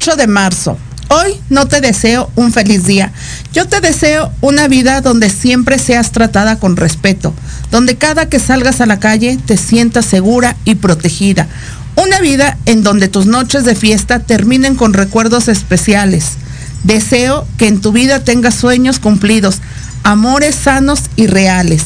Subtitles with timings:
[0.00, 0.78] 8 de marzo.
[1.08, 3.12] Hoy no te deseo un feliz día.
[3.52, 7.34] Yo te deseo una vida donde siempre seas tratada con respeto,
[7.70, 11.48] donde cada que salgas a la calle te sientas segura y protegida.
[11.96, 16.38] Una vida en donde tus noches de fiesta terminen con recuerdos especiales.
[16.82, 19.60] Deseo que en tu vida tengas sueños cumplidos,
[20.02, 21.82] amores sanos y reales.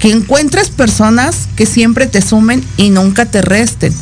[0.00, 3.94] Que encuentres personas que siempre te sumen y nunca te resten.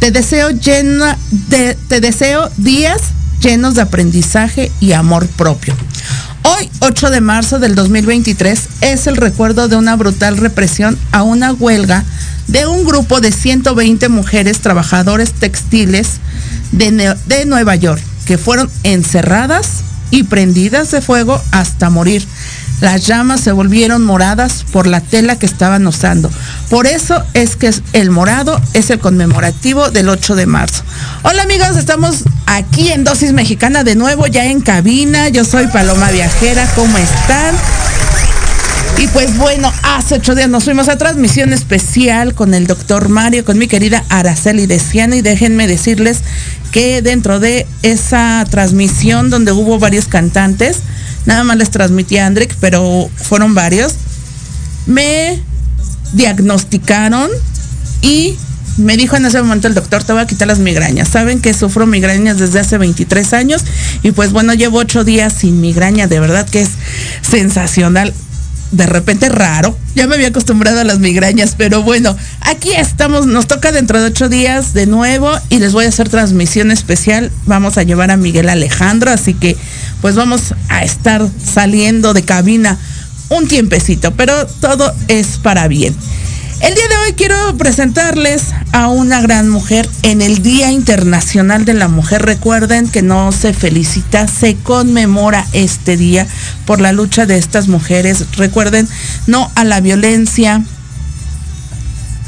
[0.00, 3.00] Te deseo de, te deseo días
[3.40, 5.74] llenos de aprendizaje y amor propio.
[6.44, 11.52] Hoy, 8 de marzo del 2023, es el recuerdo de una brutal represión a una
[11.52, 12.04] huelga
[12.46, 16.18] de un grupo de 120 mujeres trabajadores textiles
[16.72, 22.26] de, de Nueva York, que fueron encerradas y prendidas de fuego hasta morir.
[22.80, 26.30] Las llamas se volvieron moradas por la tela que estaban usando.
[26.70, 30.84] Por eso es que el morado es el conmemorativo del 8 de marzo.
[31.22, 35.28] Hola amigos, estamos aquí en Dosis Mexicana de nuevo, ya en cabina.
[35.28, 37.56] Yo soy Paloma Viajera, ¿cómo están?
[38.98, 43.44] Y pues bueno, hace ocho días nos fuimos a transmisión especial con el doctor Mario,
[43.44, 46.18] con mi querida Araceli Deciano y déjenme decirles
[46.72, 50.78] que dentro de esa transmisión donde hubo varios cantantes,
[51.26, 53.94] nada más les transmití a Andrick, pero fueron varios,
[54.86, 55.40] me
[56.12, 57.30] diagnosticaron
[58.02, 58.36] y
[58.78, 61.08] me dijo en ese momento el doctor, te voy a quitar las migrañas.
[61.08, 63.64] Saben que sufro migrañas desde hace 23 años
[64.02, 66.70] y pues bueno, llevo ocho días sin migraña, de verdad que es
[67.22, 68.14] sensacional.
[68.70, 73.46] De repente raro, ya me había acostumbrado a las migrañas, pero bueno, aquí estamos, nos
[73.46, 77.32] toca dentro de ocho días de nuevo y les voy a hacer transmisión especial.
[77.46, 79.56] Vamos a llevar a Miguel Alejandro, así que
[80.02, 82.78] pues vamos a estar saliendo de cabina
[83.30, 85.94] un tiempecito, pero todo es para bien.
[86.60, 91.72] El día de hoy quiero presentarles a una gran mujer en el Día Internacional de
[91.72, 92.22] la Mujer.
[92.22, 96.26] Recuerden que no se felicita, se conmemora este día
[96.66, 98.24] por la lucha de estas mujeres.
[98.36, 98.88] Recuerden,
[99.28, 100.64] no a la violencia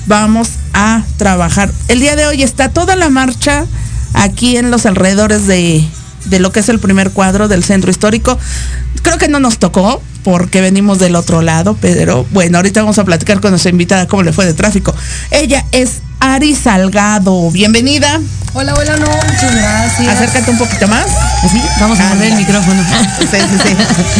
[0.07, 1.73] vamos a trabajar.
[1.89, 3.67] El día de hoy está toda la marcha
[4.15, 5.85] aquí en los alrededores de,
[6.27, 8.39] de lo que es el primer cuadro del centro histórico.
[9.03, 13.05] Creo que no nos tocó porque venimos del otro lado, pero bueno, ahorita vamos a
[13.05, 14.95] platicar con nuestra invitada cómo le fue de tráfico.
[15.31, 17.51] Ella es Ari Salgado.
[17.51, 18.21] Bienvenida.
[18.53, 20.09] Hola, hola, no, muchas gracias.
[20.09, 21.07] Acércate un poquito más.
[21.51, 21.63] ¿Sí?
[21.79, 22.83] Vamos a mover el micrófono.
[23.21, 23.77] Sí, sí, sí.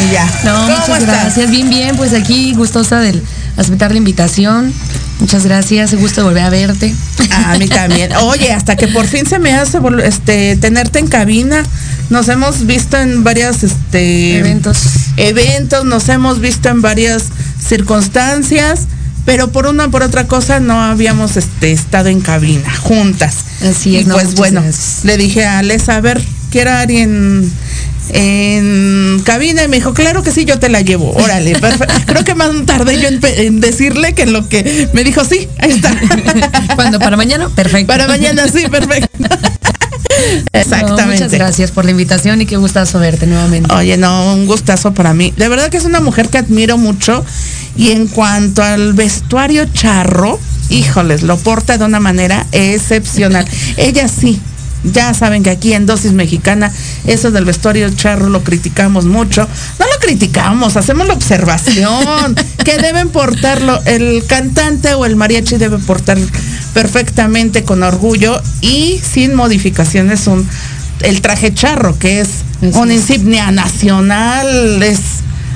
[0.13, 0.25] Ya.
[0.43, 1.03] No, ¿Cómo muchas estás?
[1.03, 1.51] gracias.
[1.51, 3.21] Bien, bien, pues aquí gustosa del
[3.57, 4.73] aceptar la invitación.
[5.19, 6.93] Muchas gracias, gusto de volver a verte.
[7.31, 8.11] A mí también.
[8.15, 11.63] Oye, hasta que por fin se me hace este tenerte en cabina.
[12.09, 14.77] Nos hemos visto en varias este Eventos.
[15.17, 17.25] eventos, nos hemos visto en varias
[17.65, 18.87] circunstancias,
[19.25, 23.35] pero por una o por otra cosa no habíamos este estado en cabina juntas.
[23.61, 25.05] Así es, Y no, pues bueno, gracias.
[25.05, 27.51] le dije a Alesa, a ver, quiero a Ari en,
[28.09, 31.11] en cabina y me dijo, claro que sí, yo te la llevo.
[31.11, 31.93] Órale, perfecto.
[32.05, 35.47] Creo que más tardé yo en, en decirle que en lo que me dijo, sí,
[35.59, 35.95] ahí está.
[36.75, 37.87] Cuando para mañana, perfecto.
[37.87, 39.09] Para mañana, sí, perfecto.
[40.21, 41.05] No, Exactamente.
[41.05, 43.73] muchas gracias por la invitación y qué gustazo verte nuevamente.
[43.73, 45.33] Oye, no, un gustazo para mí.
[45.37, 47.25] De verdad que es una mujer que admiro mucho.
[47.75, 50.39] Y en cuanto al vestuario charro,
[50.69, 53.47] híjoles, lo porta de una manera excepcional.
[53.77, 54.39] Ella sí.
[54.83, 56.71] Ya saben que aquí en Dosis Mexicana,
[57.05, 59.47] eso del vestuario charro lo criticamos mucho.
[59.79, 62.35] No lo criticamos, hacemos la observación
[62.65, 63.79] que deben portarlo.
[63.85, 66.17] El cantante o el mariachi debe portar
[66.73, 70.47] perfectamente con orgullo y sin modificaciones un
[71.01, 72.29] el traje charro, que es
[72.61, 73.01] una es.
[73.01, 74.99] insignia nacional, es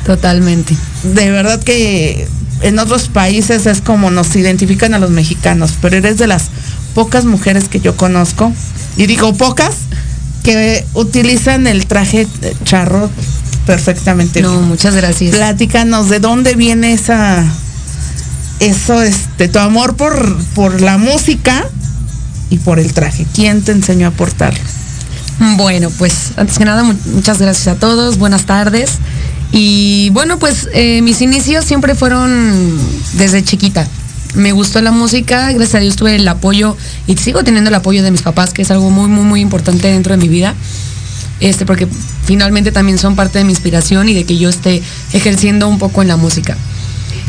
[0.06, 0.76] Totalmente.
[1.04, 2.28] de verdad que
[2.62, 6.50] en otros países es como nos identifican a los mexicanos, pero eres de las
[6.94, 8.52] pocas mujeres que yo conozco,
[8.98, 9.76] y digo pocas,
[10.44, 12.28] que utilizan el traje
[12.64, 13.10] charro
[13.66, 14.42] perfectamente.
[14.42, 15.36] No, muchas gracias.
[15.36, 17.44] Platícanos de dónde viene esa
[18.60, 21.68] eso este tu amor por por la música
[22.50, 23.26] y por el traje.
[23.34, 24.60] ¿Quién te enseñó a portarlo?
[25.58, 28.92] Bueno, pues antes que nada, mu- muchas gracias a todos, buenas tardes.
[29.52, 32.80] Y bueno, pues eh, mis inicios siempre fueron
[33.14, 33.88] desde chiquita.
[34.36, 36.76] Me gustó la música, gracias a Dios tuve el apoyo
[37.08, 39.88] y sigo teniendo el apoyo de mis papás, que es algo muy, muy, muy importante
[39.90, 40.54] dentro de mi vida.
[41.40, 41.88] Este, porque
[42.26, 44.82] finalmente también son parte de mi inspiración y de que yo esté
[45.14, 46.56] ejerciendo un poco en la música.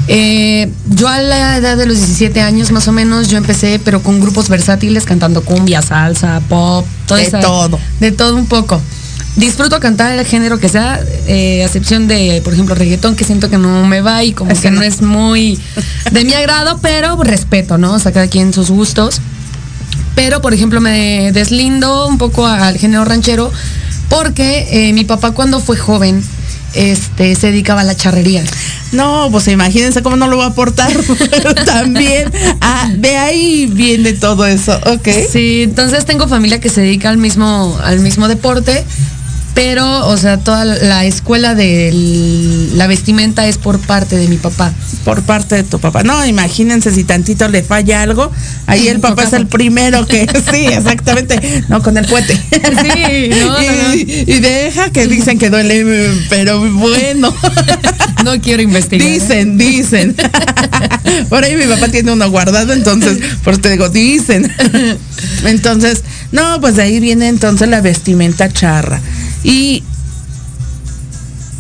[0.08, 4.02] Eh, yo a la edad de los 17 años más o menos, yo empecé, pero
[4.02, 7.78] con grupos versátiles, cantando cumbia, salsa, pop, todo De esa- todo.
[7.98, 8.80] De todo un poco.
[9.36, 13.50] Disfruto cantar el género que sea, eh, a excepción de, por ejemplo, reggaetón, que siento
[13.50, 14.80] que no me va y como que no.
[14.80, 15.58] no es muy
[16.10, 17.94] de mi agrado, pero respeto, ¿no?
[17.94, 19.20] O sea, cada quien sus gustos.
[20.14, 23.52] Pero, por ejemplo, me deslindo un poco al género ranchero
[24.08, 26.22] porque eh, mi papá cuando fue joven
[26.76, 28.44] este, se dedicaba a la charrería.
[28.92, 30.92] No, pues imagínense cómo no lo va a aportar.
[31.66, 35.08] También ah, de ahí viene todo eso, ok.
[35.30, 38.84] Sí, entonces tengo familia que se dedica al mismo, al mismo deporte,
[39.56, 41.90] pero, o sea, toda la escuela de
[42.74, 44.70] la vestimenta es por parte de mi papá.
[45.02, 46.02] Por parte de tu papá.
[46.02, 48.30] No, imagínense si tantito le falla algo,
[48.66, 52.34] ahí el papá es el primero que, sí, exactamente, no con el puente.
[52.36, 53.94] Sí, no, no, no.
[53.96, 57.34] Y, deja que dicen que duele, pero bueno.
[58.24, 59.08] No quiero investigar.
[59.08, 59.12] ¿eh?
[59.12, 60.14] Dicen, dicen.
[61.30, 64.52] Por ahí mi papá tiene uno guardado, entonces, por te digo, dicen.
[65.44, 69.00] Entonces, no, pues de ahí viene entonces la vestimenta charra.
[69.46, 69.82] Y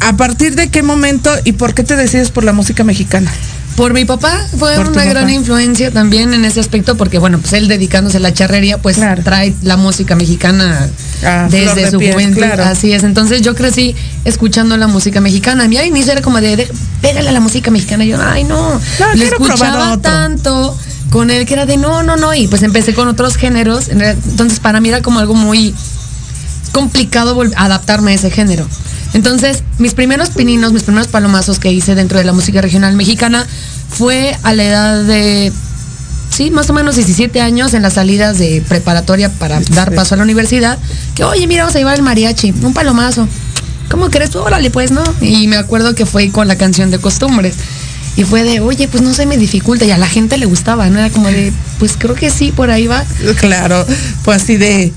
[0.00, 3.30] a partir de qué momento y por qué te decides por la música mexicana?
[3.76, 5.32] Por mi papá fue Por una gran papá.
[5.34, 9.22] influencia también en ese aspecto, porque bueno, pues él dedicándose a la charrería, pues Claro.
[9.22, 10.88] trae la música mexicana
[11.50, 12.38] desde de su piel, juventud.
[12.40, 12.64] claro.
[12.64, 13.04] Así es.
[13.04, 15.64] Entonces yo crecí escuchando la música mexicana.
[15.64, 18.04] A mí al inicio era como de, de pégale a la música mexicana.
[18.06, 20.76] Y yo, ay no, No, le escuchaba tanto
[21.10, 22.32] con él que era de no, no, no.
[22.34, 23.88] Y pues empecé con otros géneros.
[23.90, 25.74] Entonces para mí era como algo muy
[26.76, 28.68] complicado adaptarme a ese género.
[29.14, 33.46] Entonces, mis primeros pininos, mis primeros palomazos que hice dentro de la música regional mexicana
[33.88, 35.50] fue a la edad de,
[36.28, 40.16] sí, más o menos 17 años en las salidas de preparatoria para dar paso a
[40.18, 40.78] la universidad,
[41.14, 43.26] que, oye, mira, vamos a llevar el mariachi, un palomazo.
[43.90, 44.40] ¿Cómo crees tú?
[44.40, 45.02] Órale, pues, ¿no?
[45.22, 47.54] Y me acuerdo que fue con la canción de costumbres.
[48.18, 49.86] Y fue de, oye, pues no se me dificulta.
[49.86, 50.98] Y a la gente le gustaba, ¿no?
[50.98, 53.02] Era como de, pues creo que sí, por ahí va.
[53.40, 53.86] Claro,
[54.24, 54.92] pues así de,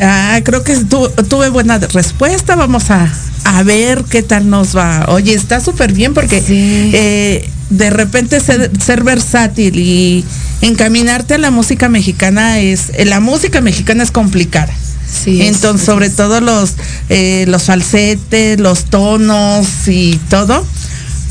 [0.00, 3.12] ah, creo que tu- tuve buena respuesta, vamos a,
[3.44, 5.06] a ver qué tal nos va.
[5.08, 6.90] Oye, está súper bien porque Sí.
[6.94, 10.24] eh, de repente ser, ser versátil y
[10.60, 14.72] encaminarte a la música mexicana es, eh, la música mexicana es complicada.
[15.10, 16.74] Sí, Entonces, es- sobre todo los,
[17.08, 20.66] eh, los falsetes, los tonos y todo,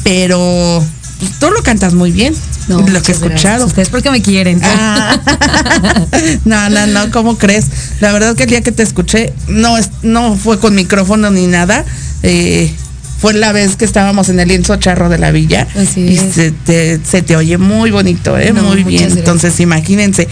[0.03, 0.83] pero
[1.19, 2.33] pues, tú lo cantas muy bien.
[2.67, 3.21] No, lo que gracias.
[3.21, 3.67] escucharon.
[3.67, 4.59] Ustedes porque me quieren.
[4.63, 5.19] Ah.
[6.45, 7.65] no, no, no, ¿cómo crees?
[7.99, 11.47] La verdad que el día que te escuché, no, es- no fue con micrófono ni
[11.47, 11.83] nada.
[12.23, 12.73] eh,
[13.19, 15.65] fue la vez que estábamos en el lienzo charro de la villa.
[15.77, 16.33] Así y es.
[16.35, 18.51] se te, se te oye muy bonito, ¿eh?
[18.53, 18.99] No, muy bien.
[19.03, 19.17] gracias.
[19.19, 20.27] Entonces, imagínense.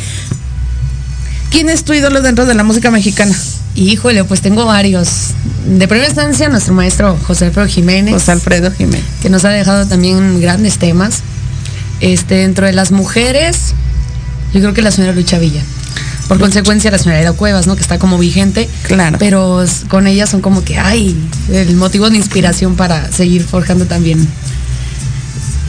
[1.51, 3.33] ¿Quién es tu ídolo dentro de la música mexicana?
[3.75, 5.09] Híjole, pues tengo varios.
[5.67, 8.13] De primera instancia, nuestro maestro José Alfredo Jiménez.
[8.13, 9.03] José Alfredo Jiménez.
[9.21, 11.19] que nos ha dejado también grandes temas.
[12.01, 13.73] Este, dentro de las mujeres,
[14.53, 15.61] yo creo que la señora Lucha Villa.
[16.27, 17.75] Por consecuencia, la señora Eda Cuevas, ¿no?
[17.75, 18.69] Que está como vigente.
[18.83, 19.17] Claro.
[19.19, 21.15] Pero con ella son como que, ay,
[21.51, 24.27] el motivo de inspiración para seguir forjando también.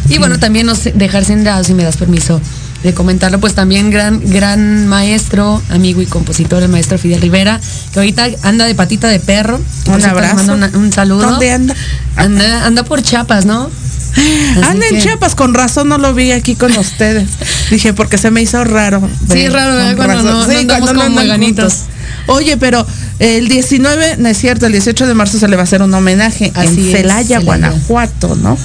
[0.08, 2.40] Y bueno, también no sé, dejar sin lado, si me das permiso
[2.82, 7.60] de comentarlo, pues también gran, gran maestro, amigo y compositor, el maestro Fidel Rivera,
[7.92, 9.60] que ahorita anda de patita de perro.
[9.86, 10.52] Un abrazo.
[10.54, 11.30] una- un saludo.
[11.30, 11.74] ¿Dónde anda?
[12.16, 13.70] Anda, anda por Chiapas, ¿no?
[14.12, 17.28] Así Anda en que- Chiapas, con razón no lo vi aquí con ustedes.
[17.70, 19.08] Dije, porque se me hizo raro.
[19.30, 19.96] Sí, raro, ¿verdad?
[19.96, 21.72] Cuando no- no andamos como andan veganitos.
[21.74, 21.88] juntos.
[22.26, 22.86] Oye, pero
[23.18, 25.92] el 19, no es cierto, el 18 de marzo se le va a hacer un
[25.94, 27.38] homenaje Así en Celaya, Celaya.
[27.40, 28.56] Guanajuato, ¿no?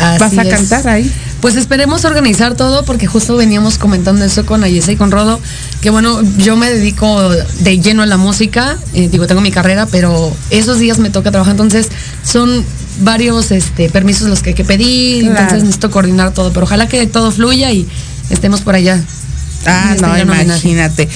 [0.00, 0.48] Así ¿Vas a es.
[0.54, 1.10] cantar ahí?
[1.46, 5.38] Pues esperemos organizar todo porque justo veníamos comentando eso con Ayesa y con Rodo,
[5.80, 9.86] que bueno, yo me dedico de lleno a la música, eh, digo, tengo mi carrera,
[9.86, 11.88] pero esos días me toca trabajar, entonces
[12.24, 12.64] son
[12.98, 15.38] varios este, permisos los que hay que pedir, Claro.
[15.38, 17.86] entonces necesito coordinar todo, pero ojalá que todo fluya y
[18.28, 19.00] estemos por allá.
[19.64, 21.08] Ah, no, imagínate.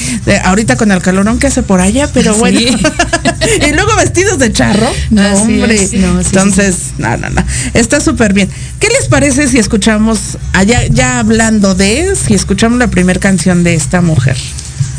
[0.45, 2.41] Ahorita con el calorón que hace por allá, pero Sí.
[2.41, 2.61] bueno.
[3.69, 4.91] y luego vestidos de charro.
[5.11, 5.75] No, Así hombre.
[5.77, 7.45] es, no, sí, Entonces, no, no, no.
[7.75, 8.49] Está súper bien.
[8.79, 13.75] ¿Qué les parece si escuchamos, allá, ya hablando de, si escuchamos la primera canción de
[13.75, 14.37] esta mujer?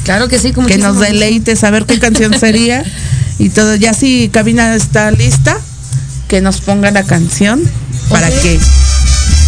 [0.06, 2.84] Claro que sí, como que nos deleite saber qué canción sería
[3.38, 3.76] y todo.
[3.76, 5.58] Ya si cabina está lista,
[6.28, 7.62] que nos ponga la canción
[8.10, 8.60] para que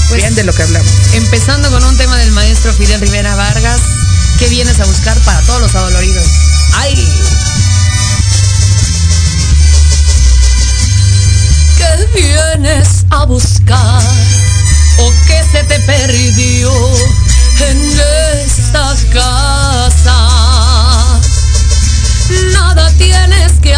[0.09, 0.91] Pues- vean de lo que hablamos.
[1.13, 3.79] Empezando con un tema del maestro Fidel Rivera Vargas,
[4.39, 6.25] ¿qué vienes a buscar para todos los adoloridos?
[6.75, 6.95] ¡Ay!
[11.77, 14.01] ¿Qué vienes a buscar?
[14.99, 16.71] ¿O qué se te perdió
[17.59, 17.99] en
[18.45, 20.17] esta casa?
[22.53, 23.72] Nada tienes que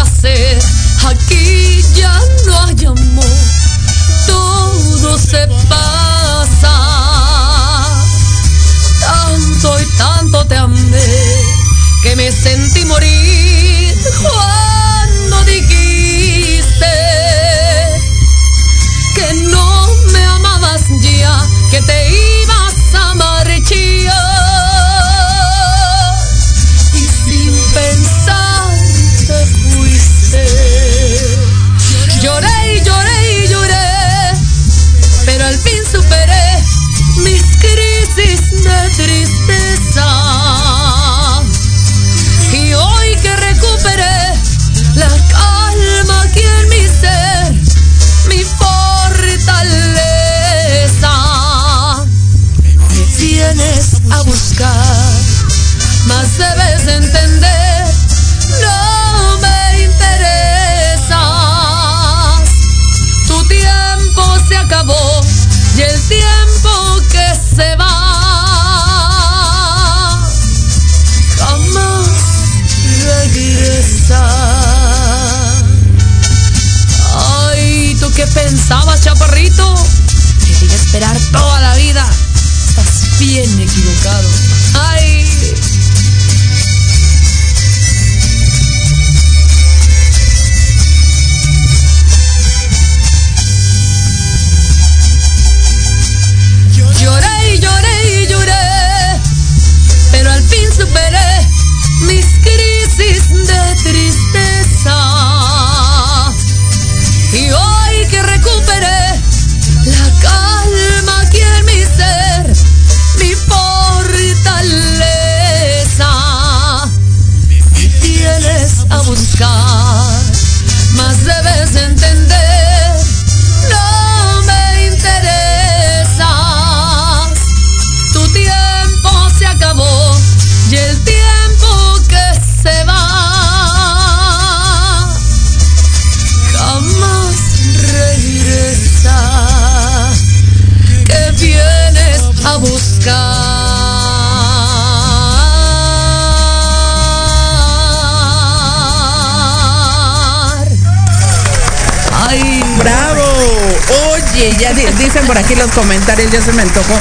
[155.26, 156.94] dicen por aquí los comentarios, ya se me antojó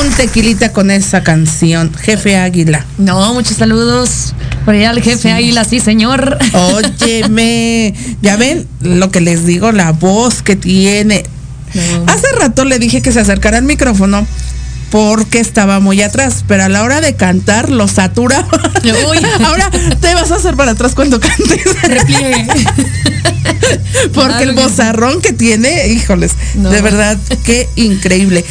[0.00, 2.84] un tequilita con esa canción, Jefe Águila.
[2.98, 4.34] No, muchos saludos.
[4.64, 6.38] Por allá al jefe Águila, sí, señor.
[6.52, 11.24] Óyeme, ya ven lo que les digo, la voz que tiene.
[11.74, 12.12] No.
[12.12, 14.26] Hace rato le dije que se acercara al micrófono
[14.90, 18.46] porque estaba muy atrás, pero a la hora de cantar lo satura.
[19.44, 19.70] Ahora
[20.00, 21.60] te vas a hacer para atrás cuando cantes.
[21.82, 22.46] Repliegue.
[24.14, 24.68] Porque el que sí.
[24.68, 26.70] bozarrón que tiene, híjoles, No.
[26.70, 28.44] de verdad, qué increíble.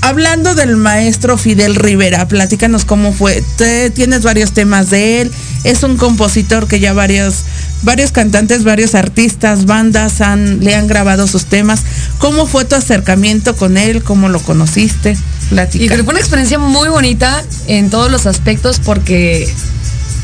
[0.00, 3.42] Hablando del maestro Fidel Rivera, platícanos cómo fue.
[3.56, 5.30] Te- tienes varios temas de él.
[5.64, 7.44] Es un compositor que ya varios,
[7.82, 11.80] varios cantantes, varios artistas, bandas han, le han grabado sus temas.
[12.18, 14.02] ¿Cómo fue tu acercamiento con él?
[14.02, 15.12] ¿Cómo lo conociste?
[15.12, 15.86] Y Platica.
[15.86, 19.52] creo que fue una experiencia muy bonita en todos los aspectos porque,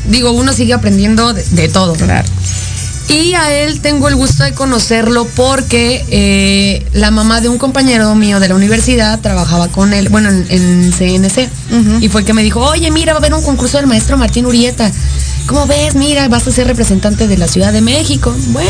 [0.09, 1.93] digo, uno sigue aprendiendo de, de todo.
[1.93, 2.27] Claro.
[3.09, 8.13] Y a él tengo el gusto de conocerlo porque eh, la mamá de un compañero
[8.13, 11.49] mío de la universidad trabajaba con él, bueno, en, en CNC.
[12.01, 14.45] Y fue que me dijo, oye, mira, va a haber un concurso del maestro Martín
[14.45, 14.91] Urieta.
[15.49, 15.95] ¿Cómo ves?
[15.95, 18.35] Mira, vas a ser representante de la Ciudad de México.
[18.49, 18.69] Bueno,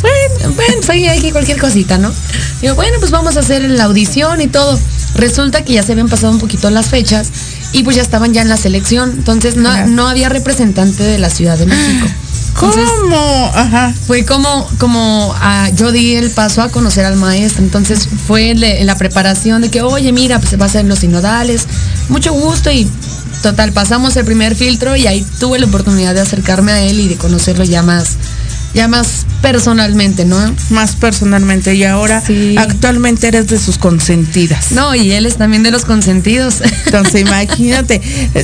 [0.00, 2.10] bueno, bueno, soy aquí cualquier cosita, ¿no?
[2.62, 4.78] Digo, bueno, pues vamos a hacer la audición y todo.
[5.14, 7.28] Resulta que ya se habían pasado un poquito las fechas
[7.72, 9.10] y pues ya estaban ya en la selección.
[9.16, 9.86] Entonces no, Ajá.
[9.86, 12.06] no había representante de la Ciudad de México.
[12.54, 13.50] Entonces, ¿Cómo?
[13.54, 13.92] Ajá.
[14.06, 17.62] fue como, como ah, yo di el paso a conocer al maestro.
[17.62, 21.00] Entonces fue le- la preparación de que, oye, mira, pues se va a hacer los
[21.00, 21.66] sinodales.
[22.08, 22.88] Mucho gusto y
[23.42, 27.08] total, pasamos el primer filtro y ahí tuve la oportunidad de acercarme a él y
[27.08, 28.10] de conocerlo ya más,
[28.74, 30.36] ya más personalmente, ¿no?
[30.70, 31.74] Más personalmente.
[31.74, 32.54] Y ahora, Sí.
[32.58, 34.72] actualmente eres de sus consentidas.
[34.72, 36.62] No, y él es también de los consentidos.
[36.86, 38.00] Entonces, imagínate,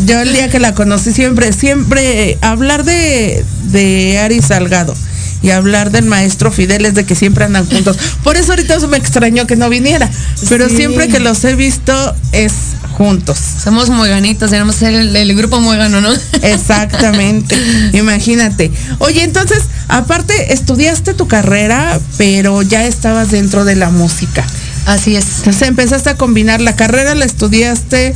[0.07, 4.95] yo el día que la conocí siempre, siempre hablar de, de Ari Salgado
[5.43, 7.97] y hablar del maestro Fidel es de que siempre andan juntos.
[8.23, 10.11] Por eso ahorita me extrañó que no viniera,
[10.51, 10.77] pero Sí.
[10.77, 12.53] siempre que los he visto es
[13.01, 13.39] juntos.
[13.65, 16.11] Somos mueganitos, tenemos el, el grupo muegano, ¿no?
[16.43, 17.57] Exactamente,
[17.95, 18.71] imagínate.
[18.99, 24.45] Oye, entonces, aparte, estudiaste tu carrera, pero ya estabas dentro de la música.
[24.85, 25.25] Así es.
[25.39, 28.15] Entonces empezaste a combinar la carrera, la estudiaste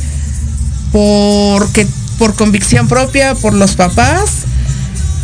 [0.91, 1.87] porque
[2.19, 4.29] por convicción propia, por los papás,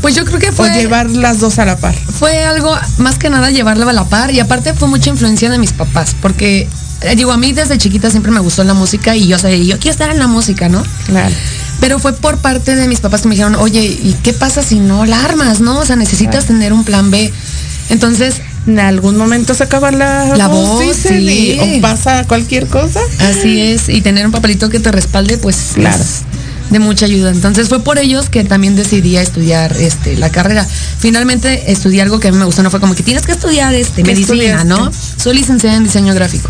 [0.01, 0.71] Pues yo creo que o fue...
[0.71, 1.93] llevar las dos a la par.
[1.95, 5.59] fue algo más que nada llevarlo a la par y aparte fue mucha influencia de
[5.59, 6.67] mis papás porque
[7.15, 9.91] digo a mí desde chiquita siempre me gustó la música y yo sabía yo quiero
[9.91, 11.33] estar en la música no Claro.
[11.79, 14.79] pero fue por parte de mis papás que me dijeron oye y qué pasa si
[14.79, 17.31] no la armas no o sea necesitas tener un plan B
[17.89, 21.57] entonces En algún momento se acaba la, La voz, dicen, sí.
[21.59, 22.99] y- o pasa cualquier cosa.
[23.31, 25.97] así es y tener un papelito que te respalde pues Claro.
[26.01, 26.21] es
[26.71, 30.65] de mucha ayuda entonces fue por ellos que también decidí estudiar este la carrera
[30.99, 33.75] finalmente estudié algo que a mí me gustó no fue como que tienes que estudiar
[33.75, 34.67] este ¿Qué medicina estudiaste?
[34.67, 36.49] no soy licenciada en diseño gráfico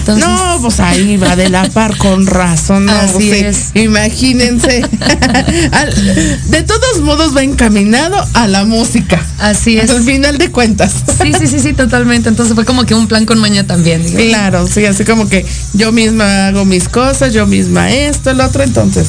[0.00, 2.92] entonces no, pues ahí va de la par con razón, ¿no?
[2.92, 3.70] Así Sí, es.
[3.74, 4.82] Imagínense.
[6.48, 9.20] De todos modos va encaminado a la música.
[9.38, 10.92] así es Al final de cuentas.
[11.22, 14.18] sí sí sí sí totalmente entonces fue como que un plan con maña también digo.
[14.18, 15.44] Claro, sí, así como que
[15.74, 19.06] yo misma hago mis cosas, yo misma esto, el otro, entonces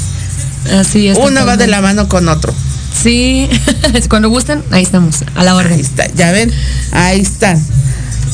[0.78, 2.54] así es uno va de la mano con otro.
[2.94, 3.50] sí
[4.10, 6.52] cuando gusten ahí estamos a la Ahí orden está, ya ven,
[6.92, 7.60] ahí están.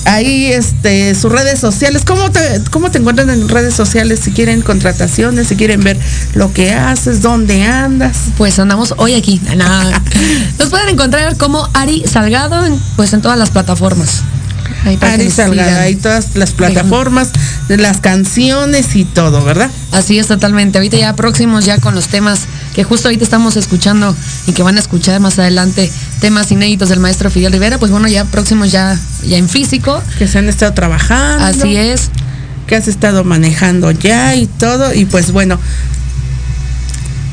[0.06, 4.20] Ahí, este, sus redes sociales, ¿cómo te, ¿cómo te encuentran en redes sociales?
[4.20, 5.98] Si quieren contrataciones, si quieren ver
[6.36, 8.16] lo que haces, dónde andas.
[8.38, 9.42] Pues andamos hoy aquí.
[9.58, 10.00] Nada.
[10.60, 14.22] Nos pueden encontrar como Ari Salgado en, pues en todas las plataformas.
[14.86, 17.32] Ahí Ari Salgado, ahí todas las plataformas,
[17.68, 19.70] las canciones y todo, ¿verdad?
[19.92, 20.78] Así es totalmente.
[20.78, 22.42] Ahorita ya próximos ya con los temas
[22.76, 27.00] que justo ahorita estamos escuchando y que van a escuchar más adelante temas inéditos del
[27.00, 30.02] maestro Fidel Rivera, pues bueno, ya próximos ya ya en físico.
[30.20, 31.46] Que se han estado trabajando.
[31.46, 32.12] Así es.
[32.68, 34.94] que has estado manejando ya y todo.
[34.94, 35.60] Y pues bueno,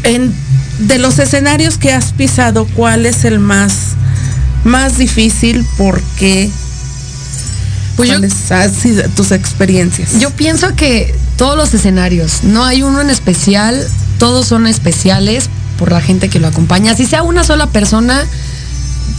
[0.04, 0.34] en,
[0.78, 3.94] de los escenarios que has pisado, ¿cuál es el más,
[4.64, 5.66] más difícil?
[5.76, 6.50] Porque
[7.96, 10.18] Pues yo, ¿cuáles han sido tus experiencias?
[10.18, 13.86] yo pienso que todos los escenarios, no hay uno en especial,
[14.18, 16.94] todos son especiales por la gente que lo acompaña.
[16.94, 18.24] Si sea una sola persona,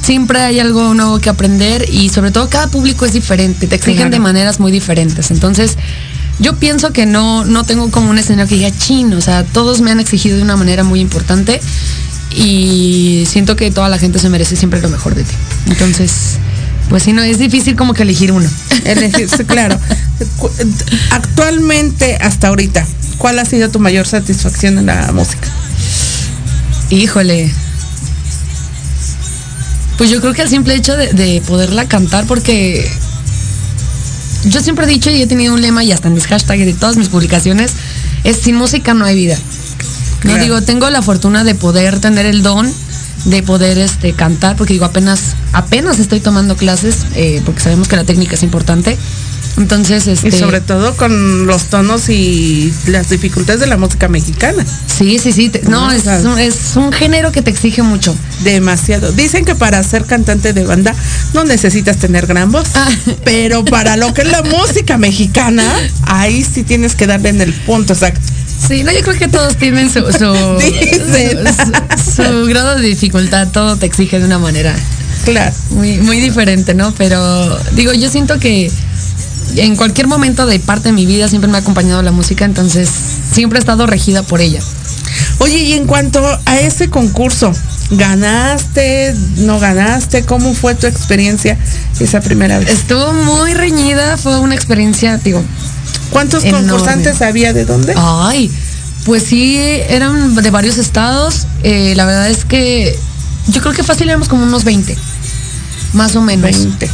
[0.03, 3.97] siempre hay algo nuevo que aprender y sobre todo cada público es diferente, te exigen
[3.97, 4.11] Claro.
[4.11, 5.31] de maneras muy diferentes.
[5.31, 5.77] Entonces,
[6.39, 9.81] yo pienso que no, no tengo como un escenario que diga chino, o sea, todos
[9.81, 11.59] me han exigido de una manera muy importante
[12.35, 15.33] y siento que toda la gente se merece siempre lo mejor de ti.
[15.67, 16.37] Entonces,
[16.89, 18.49] pues sí, no, es difícil como que elegir uno.
[18.85, 19.79] Elegirse, claro.
[21.11, 22.85] Actualmente, hasta ahorita,
[23.17, 25.47] ¿cuál ha sido tu mayor satisfacción en la música?
[26.89, 27.51] Híjole.
[29.97, 32.89] Pues yo creo que el simple hecho de, de poderla cantar, porque
[34.45, 36.65] yo siempre he dicho y he tenido un lema y hasta en mis hashtags y
[36.65, 37.71] de todas mis publicaciones,
[38.23, 39.37] es sin música no hay vida.
[39.37, 40.43] No Claro.
[40.43, 42.71] digo, tengo la fortuna de poder tener el don
[43.25, 47.95] de poder este cantar, porque digo, apenas, apenas estoy tomando clases, eh, porque sabemos que
[47.95, 48.97] la técnica es importante.
[49.55, 50.29] Entonces, este.
[50.29, 54.65] Y sobre todo con los tonos y las dificultades de la música mexicana.
[54.87, 55.49] Sí, sí, sí.
[55.49, 58.15] te- no, es, un- es un género que te exige mucho.
[58.43, 59.11] Demasiado.
[59.11, 60.95] Dicen que para ser cantante de banda
[61.35, 62.67] no necesitas tener gran voz.
[62.73, 62.89] Ah.
[63.25, 65.63] Pero para lo que es la música mexicana,
[66.07, 68.21] ahí sí tienes que darle en el punto exacto.
[68.67, 71.43] Sí, no, yo creo que todos tienen su, su, Dicen.
[71.47, 74.73] su- su grado de dificultad, todo te exige de una manera
[75.25, 75.53] Claro.
[75.71, 76.93] muy, muy diferente, ¿no?
[76.97, 78.71] Pero digo, yo siento que
[79.55, 82.89] en cualquier momento de parte de mi vida siempre me ha acompañado la música, entonces
[83.31, 84.59] siempre he estado regida por ella.
[85.39, 87.51] Oye, y en cuanto a ese concurso,
[87.91, 89.13] ¿ganaste?
[89.37, 90.23] ¿No ganaste?
[90.23, 91.57] ¿Cómo fue tu experiencia
[91.99, 92.69] esa primera vez?
[92.69, 95.43] Estuvo muy reñida, fue una experiencia, digo,
[96.13, 96.69] ¿Cuántos enorme.
[96.69, 97.93] concursantes había de dónde?
[97.97, 98.49] Ay,
[99.05, 101.47] pues sí, eran de varios estados.
[101.63, 102.97] eh, la verdad es que
[103.47, 104.95] yo creo que fácil éramos como unos 20,
[105.93, 106.43] más o menos.
[106.43, 106.89] 20.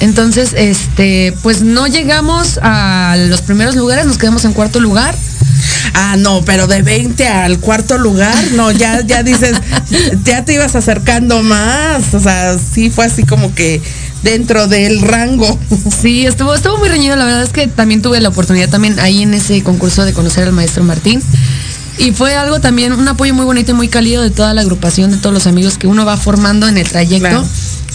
[0.00, 5.14] Entonces, este, pues no llegamos a los primeros lugares, nos quedamos en cuarto lugar.
[5.92, 9.60] Ah, no, pero de 20 al cuarto lugar, no, ya, ya dices,
[10.24, 12.14] ya te ibas acercando más.
[12.14, 13.82] O sea, sí fue así como que
[14.22, 15.58] dentro del rango.
[16.00, 17.16] Sí, estuvo, estuvo muy reñido.
[17.16, 20.44] La verdad es que también tuve la oportunidad también ahí en ese concurso de conocer
[20.44, 21.22] al maestro Martín.
[21.98, 25.10] Y fue algo también, un apoyo muy bonito y muy cálido de toda la agrupación,
[25.10, 27.28] de todos los amigos que uno va formando en el trayecto.
[27.28, 27.46] Claro.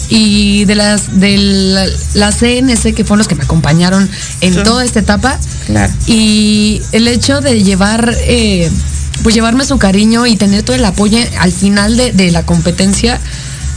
[0.08, 4.08] Y de las de la, la CNC, que fueron los que me acompañaron
[4.42, 4.60] en Sí.
[4.62, 5.38] toda esta etapa.
[5.66, 5.92] Claro.
[6.06, 8.70] Y el hecho de llevar, eh,
[9.24, 13.20] pues llevarme su cariño y tener todo el apoyo al final de, de la competencia.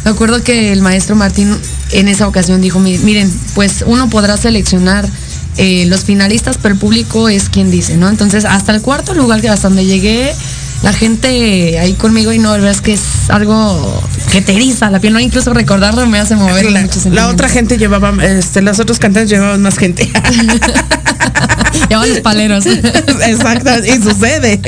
[0.05, 1.55] Me acuerdo que el maestro Martín
[1.91, 5.07] en esa ocasión dijo, "Mi- miren, pues uno podrá seleccionar
[5.57, 8.07] eh, los finalistas, pero el público es quien dice, ¿no?
[8.07, 10.31] Entonces, hasta el cuarto lugar, que hasta donde llegué,
[10.83, 14.89] la gente ahí conmigo y no, la verdad es que es algo que te eriza
[14.89, 15.19] la piel, ¿no?
[15.19, 16.79] Incluso recordarlo me hace mover La,
[17.15, 20.09] la otra gente llevaba, este, los otros cantantes llevaban más gente.
[21.89, 22.65] Llevaban los paleros.
[23.27, 24.59] Exacto, y sucede.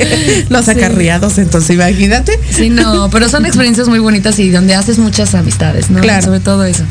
[0.48, 0.70] Los Sí.
[0.72, 2.38] acarreados, entonces imagínate.
[2.50, 6.00] Sí, no, pero son experiencias muy bonitas y donde haces muchas amistades, ¿no?
[6.00, 6.22] Claro.
[6.24, 6.84] Sobre todo eso.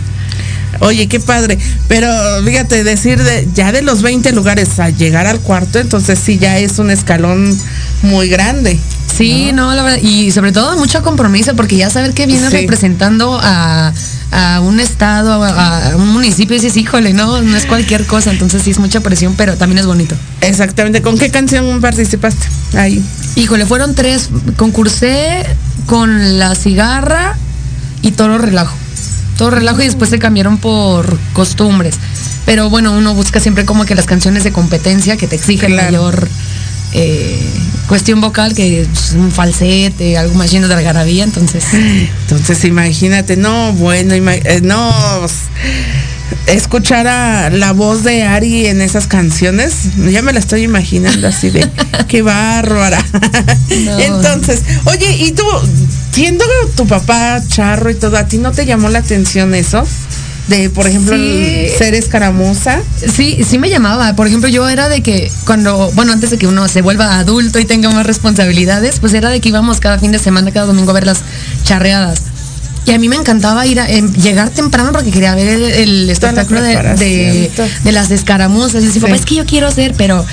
[0.80, 1.58] Oye, qué padre.
[1.88, 2.08] Pero
[2.43, 6.58] fíjate, decir de ya de los 20 lugares a llegar al cuarto, entonces sí ya
[6.58, 7.56] es un escalón
[8.02, 8.80] muy grande.
[9.21, 12.57] Sí, no, la verdad, y sobre todo mucho compromiso, porque ya saber que vienes Sí.
[12.57, 13.93] representando a,
[14.31, 18.63] a un estado, a, a un municipio, dices, híjole, no, no es cualquier cosa, entonces
[18.63, 20.15] sí es mucha presión, pero también es bonito.
[20.41, 21.01] Exactamente.
[21.01, 22.47] ¿Con qué canción participaste?
[22.75, 23.03] Ahí.
[23.36, 25.45] Híjole, fueron tres, concursé
[25.86, 27.36] con La Cigarra
[28.01, 28.75] y Toro Relajo.
[29.38, 31.95] Toro Relajo y después se cambiaron por costumbres.
[32.45, 35.86] Pero bueno, uno busca siempre como que las canciones de competencia que te exigen Claro.
[35.91, 36.27] mayor
[36.93, 37.39] eh,
[37.88, 41.63] cuestión vocal, que es un falsete, algo más lleno de algarabía, entonces...
[41.73, 44.93] Entonces imagínate, no, bueno, ima- eh, no,
[46.47, 49.73] escuchar a la voz de Ari en esas canciones,
[50.10, 51.67] ya me la estoy imaginando así de,
[52.08, 53.04] qué bárbara.
[53.86, 53.99] No.
[53.99, 55.43] Entonces, oye, y tú,
[56.13, 59.86] siendo tu papá charro y todo, ¿a ti no te llamó la atención eso?
[60.47, 61.67] De, por ejemplo, Sí.
[61.77, 62.80] ser escaramuza.
[63.15, 64.15] Sí, sí me llamaba.
[64.15, 67.60] Por ejemplo, yo era de que cuando, bueno, antes de que uno se vuelva adulto
[67.60, 70.91] y tenga más responsabilidades, pues era de que íbamos cada fin de semana, cada domingo
[70.91, 71.19] a ver las
[71.63, 72.19] charreadas.
[72.86, 76.62] Y a mí me encantaba ir a, em, llegar temprano porque quería ver el, espectáculo
[76.62, 77.51] de,
[77.84, 78.82] de, las escaramuzas.
[78.84, 78.99] Y decía, Sí.
[79.01, 80.25] papá, es que yo quiero hacer, pero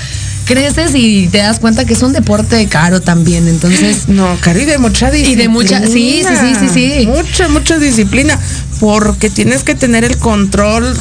[0.45, 3.47] creces y te das cuenta que es un deporte caro también.
[3.47, 5.41] Entonces, No, Cari, de mucha disciplina.
[5.41, 7.07] Y de mucha- sí, sí, sí, sí, sí.
[7.07, 8.37] Mucha, mucha disciplina.
[8.79, 10.95] Porque tienes que tener el control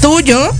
[0.00, 0.50] tuyo.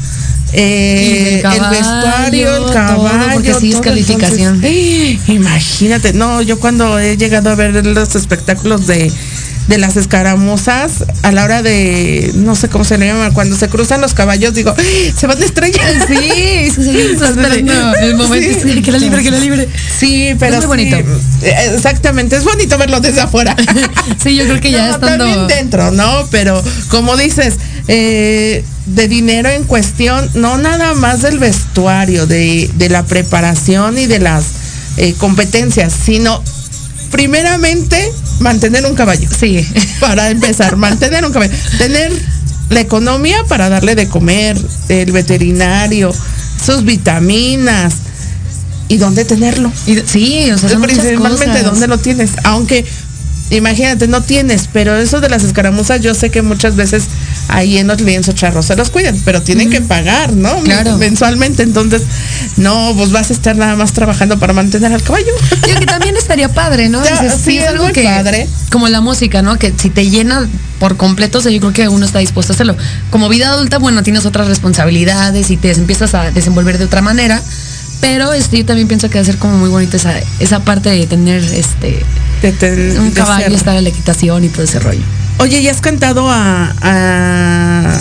[0.54, 3.32] eh, el vestuario, el todo, caballo.
[3.32, 3.82] porque sí es todo.
[3.82, 4.62] calificación.
[4.62, 9.10] Entonces, imagínate, no, yo cuando he llegado a ver los espectáculos de,
[9.68, 13.68] de las escaramuzas, a la hora de, no sé cómo se le llama, cuando se
[13.68, 15.14] cruzan los caballos, digo, ¡ay!
[15.16, 16.06] se van a estrellar.
[16.08, 18.72] sí, sí, sí, esperando el momento, Sí.
[18.74, 19.68] sí, que la libre, que la libre.
[19.98, 20.96] Sí, pero Es muy sí, bonito.
[21.42, 23.56] eh, exactamente, es bonito verlo desde afuera.
[24.22, 25.24] Sí, yo creo que ya No, estando...
[25.24, 26.26] también dentro, ¿no?
[26.30, 27.54] Pero como dices,
[27.88, 34.06] eh, de dinero en cuestión, no nada más del vestuario, de, de la preparación y
[34.06, 34.44] de las
[34.96, 36.42] eh, competencias, sino
[37.12, 39.28] primeramente mantener un caballo.
[39.38, 39.64] Sí.
[40.00, 41.52] Para empezar, mantener un caballo.
[41.78, 42.10] Tener
[42.70, 46.12] la economía para darle de comer, el veterinario,
[46.64, 47.94] sus vitaminas
[48.88, 49.70] y dónde tenerlo.
[49.86, 51.64] Y- sí, o sea, son muchas Principalmente cosas.
[51.64, 52.30] dónde lo tienes.
[52.44, 52.86] Aunque,
[53.50, 57.04] imagínate, no tienes, pero eso de las escaramuzas yo sé que muchas veces
[57.48, 60.56] ahí en los lienzos charros se los cuidan, pero tienen que pagar, ¿no?
[60.60, 60.96] Claro.
[60.96, 62.02] Mensualmente, entonces,
[62.56, 65.32] no, pues vas a estar nada más trabajando para mantener al caballo.
[65.66, 67.02] Digo que también estaría padre, ¿no?
[67.04, 68.48] Ya, Dices, sí, es muy padre.
[68.70, 69.58] Como la música, ¿no?
[69.58, 72.54] Que si te llena por completo, o sea, yo creo que uno está dispuesto a
[72.54, 72.76] hacerlo.
[73.10, 77.40] Como vida adulta, bueno, tienes otras responsabilidades y te empiezas a desenvolver de otra manera.
[78.00, 80.90] Pero este, yo también pienso que va a ser como muy bonita esa, esa parte
[80.90, 82.04] de tener este
[82.42, 85.02] De- de- un caballo, estar en la equitación y todo ese rollo.
[85.42, 87.98] Oye, ¿y has cantado a, a,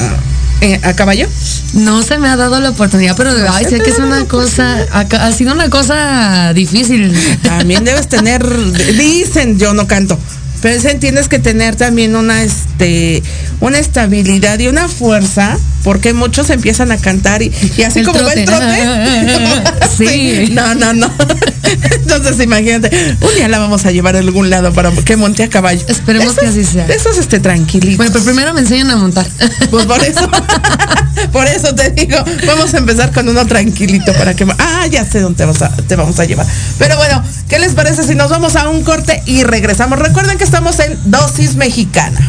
[0.62, 1.28] eh, a caballo?
[1.74, 5.00] No se me ha dado la oportunidad, pero ay, sé que es una cosa, ha,
[5.00, 7.12] ha sido una cosa difícil.
[7.42, 8.48] También debes tener,
[8.96, 10.20] dicen, yo no canto,
[10.62, 13.24] pero dicen tienes que tener también una, este,
[13.60, 18.24] una estabilidad y una fuerza, porque muchos empiezan a cantar y, y así El como
[18.24, 18.66] va el trote.
[19.98, 20.50] Sí.
[20.54, 21.12] No, no, no.
[21.92, 22.90] Entonces imagínate,
[23.22, 25.84] un día la vamos a llevar a algún lado para que monte a caballo.
[25.88, 26.86] Esperemos que así sea.
[26.86, 27.98] De esos, este, tranquilitos.
[27.98, 29.26] Bueno, pero primero me enseñan a montar.
[29.70, 30.30] Pues por eso,
[31.32, 32.18] por eso te digo,
[32.48, 35.70] vamos a empezar con uno tranquilito para que, ah, ya sé dónde te, vas a-
[35.76, 36.46] te vamos a llevar.
[36.78, 40.00] Pero bueno, ¿qué les parece si nos vamos a un corte y regresamos?
[40.00, 42.20] Recuerden que estamos en dosis mexicana.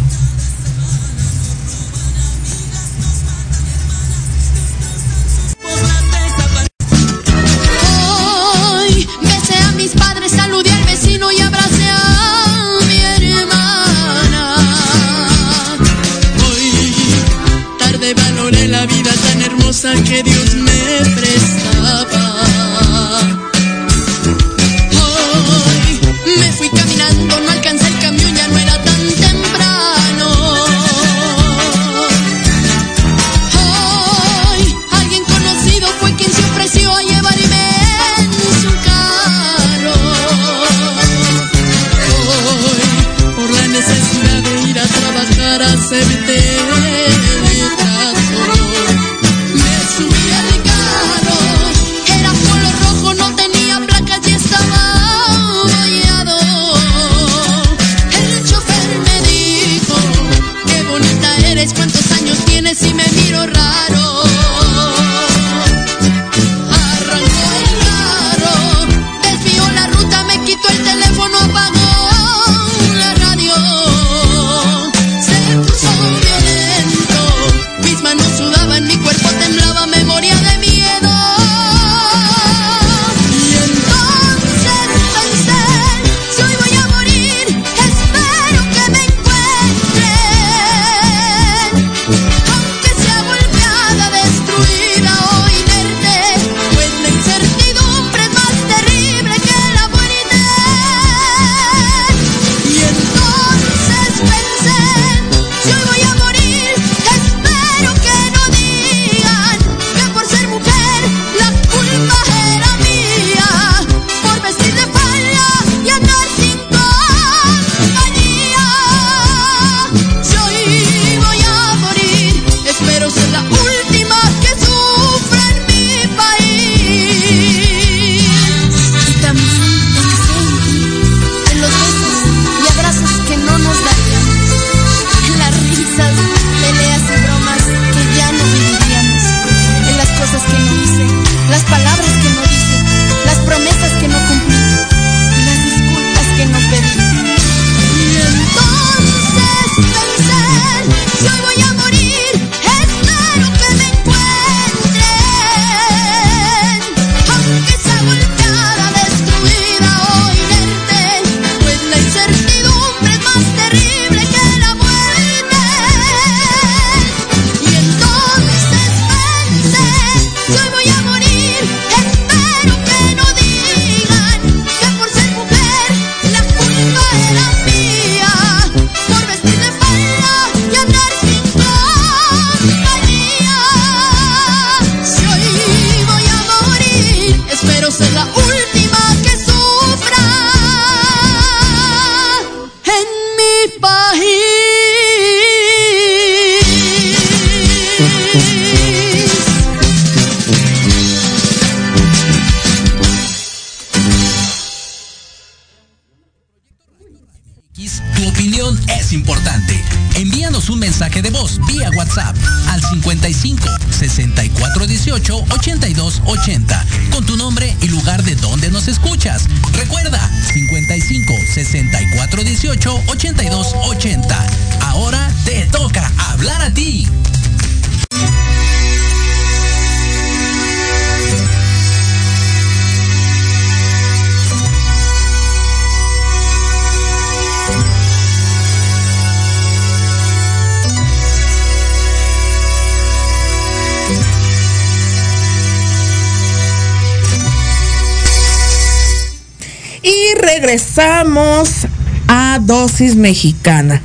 [252.67, 254.01] Dosis Mexicana.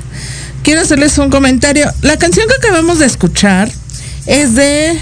[0.63, 1.91] Quiero hacerles un comentario.
[2.01, 3.71] La canción que acabamos de escuchar
[4.25, 4.99] es de,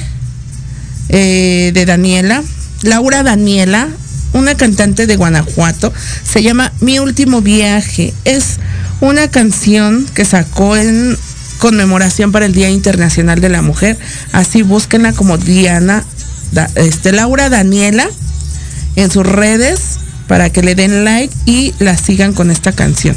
[1.09, 2.43] eh, de Daniela,
[2.83, 3.89] Laura Daniela,
[4.33, 5.91] una cantante de Guanajuato.
[6.23, 8.13] Se llama Mi Último Viaje.
[8.25, 8.57] Es
[9.01, 11.17] una canción que sacó en
[11.57, 13.97] conmemoración para el Día Internacional de la Mujer.
[14.33, 16.05] Así búsquenla como Diana,
[16.75, 18.07] este, Laura Daniela
[18.95, 23.15] en sus redes para que le den like y la sigan con esta canción.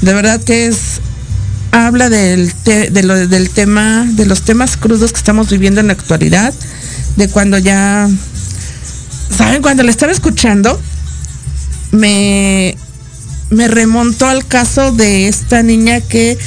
[0.00, 1.00] De verdad que es
[1.72, 5.86] habla del, te- de lo- del tema de los temas crudos que estamos viviendo en
[5.88, 6.52] la actualidad,
[7.16, 8.08] de cuando ya
[9.36, 10.80] saben cuando la estaba escuchando
[11.92, 12.76] me
[13.50, 16.38] me remontó al caso de esta niña que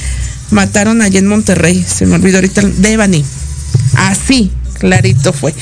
[0.51, 3.25] mataron allí en Monterrey, se me olvidó ahorita, Devani.
[3.95, 5.53] Así, clarito fue.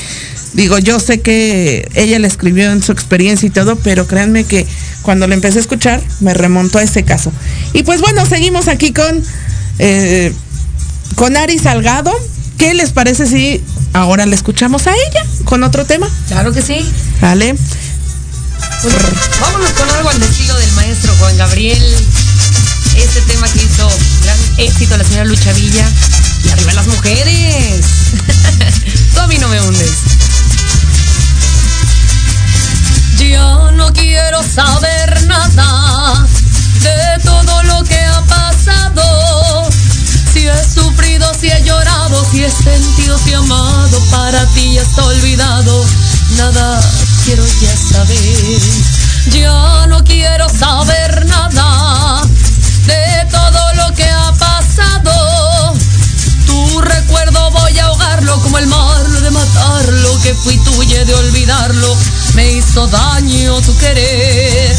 [0.54, 4.66] Digo, yo sé que ella la escribió en su experiencia y todo, pero créanme que
[5.00, 7.32] cuando la empecé a escuchar me remontó a ese caso.
[7.72, 9.22] Y pues bueno, seguimos aquí con,
[9.78, 10.32] eh,
[11.16, 12.12] con Ari Salgado.
[12.58, 13.62] ¿Qué les parece si
[13.94, 16.08] ahora la escuchamos a ella con otro tema?
[16.28, 16.86] Claro que sí.
[17.20, 17.56] ¿Vale?
[18.82, 18.94] Pues,
[19.40, 21.82] vámonos con algo al estilo del maestro Juan Gabriel.
[22.96, 23.88] Este tema que hizo
[24.22, 25.88] gran éxito la señora Lucha Villa.
[26.44, 27.86] Y arriba las mujeres.
[29.14, 29.90] Tú a mí no me hundes.
[33.18, 36.26] Ya no quiero saber nada
[36.80, 39.70] de todo lo que ha pasado.
[40.32, 44.82] Si he sufrido, si he llorado, si he sentido, si he amado, para ti ya
[44.82, 45.84] está olvidado.
[46.36, 46.80] Nada
[47.24, 48.60] quiero ya saber.
[49.30, 52.22] Ya no quiero saber nada
[52.86, 53.41] de todo
[60.34, 61.96] fui tuya de olvidarlo.
[62.34, 64.76] Me hizo daño tu querer.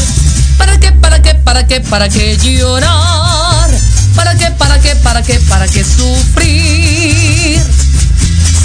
[0.58, 3.70] ¿Para qué, para qué, para qué, para qué llorar?
[4.14, 7.62] ¿Para qué, para qué, para qué, para qué sufrir?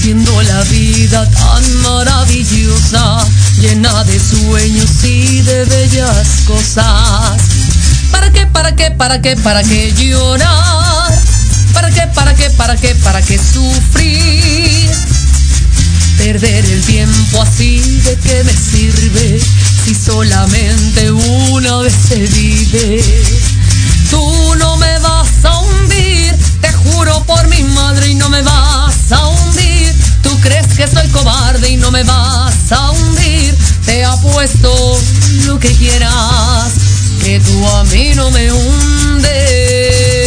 [0.02, 3.26] Siendo la vida tan maravillosa,
[3.60, 7.42] llena de sueños y de bellas cosas.
[8.12, 11.12] ¿Para qué, para qué, para qué, para qué llorar?
[11.74, 14.79] ¿Para qué, para qué, para qué, para qué sufrir?
[16.20, 19.40] Perder el tiempo así de qué me sirve
[19.86, 23.02] si solamente una vez se vive.
[24.10, 29.12] Tú no me vas a hundir, te juro por mi madre y no me vas
[29.12, 29.96] a hundir.
[30.22, 33.56] Tú crees que soy cobarde y no me vas a hundir.
[33.86, 35.00] Te apuesto
[35.46, 36.74] lo que quieras,
[37.24, 40.19] que tú a mí no me hundes.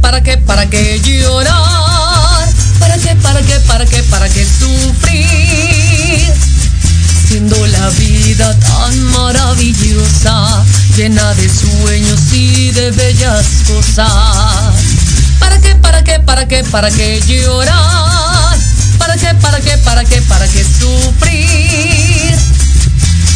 [0.00, 2.48] Para qué, para qué, llorar?
[2.78, 6.34] ¿Para qué, para qué, para qué, para qué sufrir?
[7.28, 10.64] Siendo la vida tan maravillosa,
[10.96, 14.74] llena de sueños y de bellas cosas.
[15.38, 18.58] ¿Para qué, para qué, para qué, para qué llorar?
[18.98, 22.36] ¿Para qué, para qué, para qué, para qué sufrir?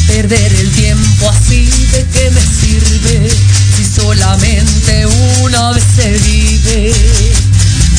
[0.07, 3.64] Perder el tiempo así de qué me sirve si
[3.95, 5.07] solamente
[5.43, 6.93] una vez se vive.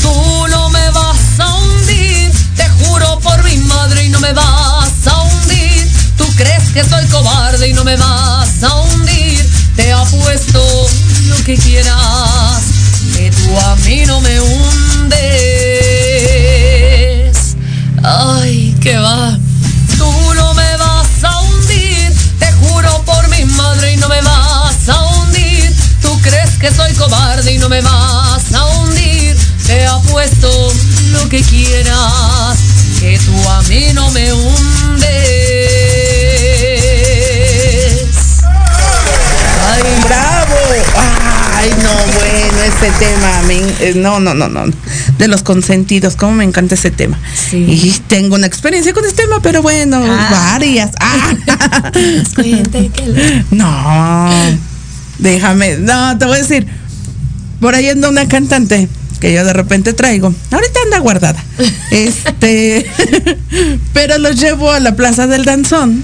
[0.02, 5.08] Tú no me vas a hundir, te juro por mi madre y no me vas
[5.08, 5.88] a hundir.
[6.18, 9.50] Tú crees que soy cobarde y no me vas a hundir.
[9.76, 10.88] Te apuesto
[11.28, 12.62] lo que quieras,
[13.16, 15.16] que tú a mí no me hundes.
[18.04, 19.38] Ay, que va.
[26.76, 29.36] Soy cobarde y no me vas a hundir.
[29.66, 30.48] Te apuesto
[31.12, 32.58] lo que quieras,
[33.00, 35.06] que tú a mí no me hundes.
[39.68, 40.56] Ay, ¡Bravo!
[41.56, 43.42] ¡Ay, no, bueno, este tema!
[43.48, 44.66] Me, Eh, no, no, no, no.
[45.18, 47.18] De los consentidos, cómo me encanta ese tema.
[47.50, 47.58] Sí.
[47.68, 50.28] Y tengo una experiencia con este tema, pero bueno, Ah.
[50.52, 50.92] varias.
[51.00, 51.34] Ah.
[53.52, 54.38] No,
[55.20, 56.68] déjame, no, te voy a decir,
[57.60, 58.88] por ahí anda una cantante
[59.20, 61.44] que yo de repente traigo, ahorita anda guardada,
[61.92, 62.86] este,
[63.94, 66.04] pero los llevo a la Plaza del Danzón.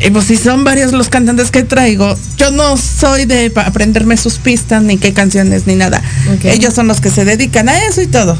[0.00, 4.38] Y pues si son varios los cantantes que traigo, yo no soy de aprenderme sus
[4.38, 6.02] pistas, ni qué canciones, ni nada.
[6.42, 8.36] Ellos son los que se dedican a eso y todo.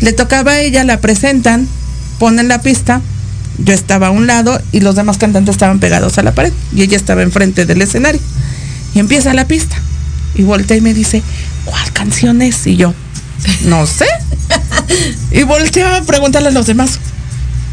[0.00, 1.68] Le tocaba a ella, la presentan,
[2.18, 3.00] ponen la pista,
[3.58, 6.82] yo estaba a un lado y los demás cantantes estaban pegados a la pared y
[6.82, 8.20] ella estaba enfrente del escenario.
[8.94, 9.76] Y empieza la pista.
[10.34, 11.22] Y voltea y me dice,
[11.64, 12.66] ¿cuál canción es?
[12.66, 12.94] Y yo,
[13.64, 14.06] no sé.
[15.30, 16.98] y volteo a preguntarle a los demás,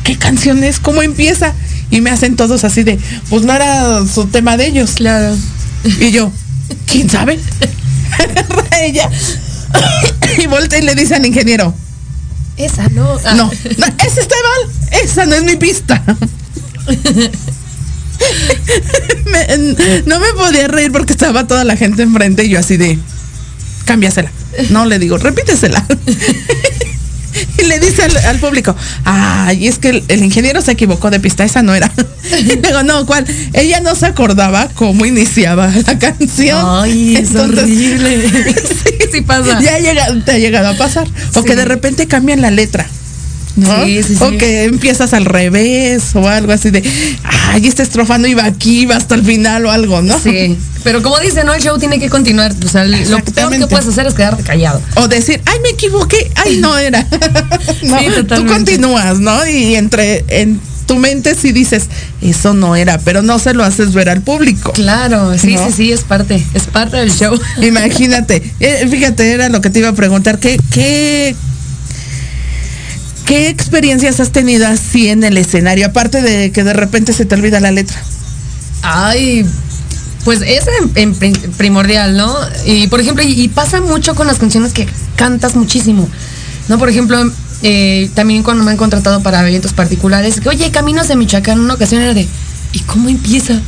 [0.03, 0.79] ¿qué canción es?
[0.79, 1.53] ¿Cómo empieza?
[1.89, 2.99] Y me hacen todos así de,
[3.29, 4.91] pues no era su tema de ellos.
[4.91, 5.35] Claro.
[5.99, 6.31] Y yo,
[6.85, 7.39] ¿quién sabe?
[8.81, 9.09] Ella
[10.37, 11.73] y voltea y le dice al ingeniero,
[12.57, 13.17] Esa no.
[13.25, 13.33] Ah.
[13.35, 16.03] no, no, esa está mal, esa no es mi pista.
[19.25, 22.97] Me- no me podía reír porque estaba toda la gente enfrente y yo así de,
[23.85, 24.31] cámbiasela.
[24.69, 25.85] No, le digo, repítesela.
[27.59, 31.19] Y le dice al, al público, ay, es que el, el ingeniero se equivocó de
[31.19, 31.91] pista, esa no era.
[32.39, 33.23] Y digo, no, ¿cuál?
[33.53, 36.59] Ella no se acordaba cómo iniciaba la canción.
[36.67, 38.29] Ay, es Entonces, horrible.
[38.55, 39.61] sí, Sí pasa.
[39.61, 41.07] Ya ha llegado- te ha llegado a pasar.
[41.35, 41.47] O Sí.
[41.47, 42.87] que de repente cambian la letra.
[43.59, 43.85] ¿No?
[43.85, 44.37] Sí, sí, O sí.
[44.37, 46.83] que empiezas al revés o algo así de,
[47.23, 50.19] ay, esta estrofa no iba aquí, va hasta el final o algo, ¿no?
[50.19, 50.57] Sí.
[50.83, 51.53] Pero como dice, ¿no?
[51.53, 52.53] El show tiene que continuar.
[52.65, 54.81] O sea, lo peor que puedes hacer es quedarte callado.
[54.95, 57.05] O decir, ay, me equivoqué, ay, no era.
[57.83, 59.45] no, Sí, tú continúas, ¿no?
[59.47, 61.83] Y entre en tu mente sí dices,
[62.19, 64.71] eso no era, pero no se lo haces ver al público.
[64.71, 65.67] Claro, sí, ¿No?
[65.67, 66.43] sí, sí, es parte.
[66.55, 67.39] Es parte del show.
[67.61, 71.35] Imagínate, eh, fíjate, era lo que te iba a preguntar, ¿qué, qué,
[73.29, 75.85] qué experiencias has tenido así en el escenario?
[75.85, 77.95] Aparte de que de repente se te olvida la letra.
[78.81, 79.45] Ay,
[80.25, 80.65] pues es
[81.55, 82.35] primordial, ¿no?
[82.65, 86.09] Y por ejemplo, y, y pasa mucho con las canciones que cantas muchísimo,
[86.69, 86.79] ¿no?
[86.79, 91.15] Por ejemplo, eh, también cuando me han contratado para eventos particulares, que oye, Caminos de
[91.15, 92.27] Michoacán, una ocasión era de,
[92.73, 93.59] ¿y cómo empieza?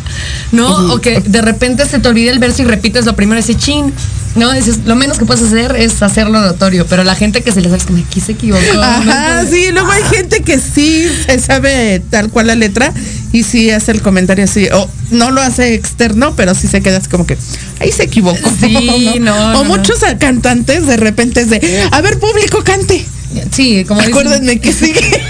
[0.51, 0.93] ¿No?
[0.93, 3.93] O que de repente se te olvida el verso y repites lo primero, ese chin,
[4.35, 4.51] ¿no?
[4.53, 7.67] Dices, lo menos que puedes hacer es hacerlo notorio, pero la gente que se le
[7.69, 8.61] sabe es como, aquí se equivocó.
[8.73, 8.81] ¿no?
[8.83, 12.93] Ajá, sí, luego hay gente que sí se sabe tal cual la letra
[13.33, 16.97] y sí hace el comentario así, o no lo hace externo, pero sí se queda
[16.97, 17.37] así como que
[17.79, 18.49] ahí se equivocó.
[18.59, 23.05] Sí, no, o no, muchos cantantes de repente es de, a ver público, cante.
[23.51, 25.21] Sí, como dicen- Acuérdenme que sigue.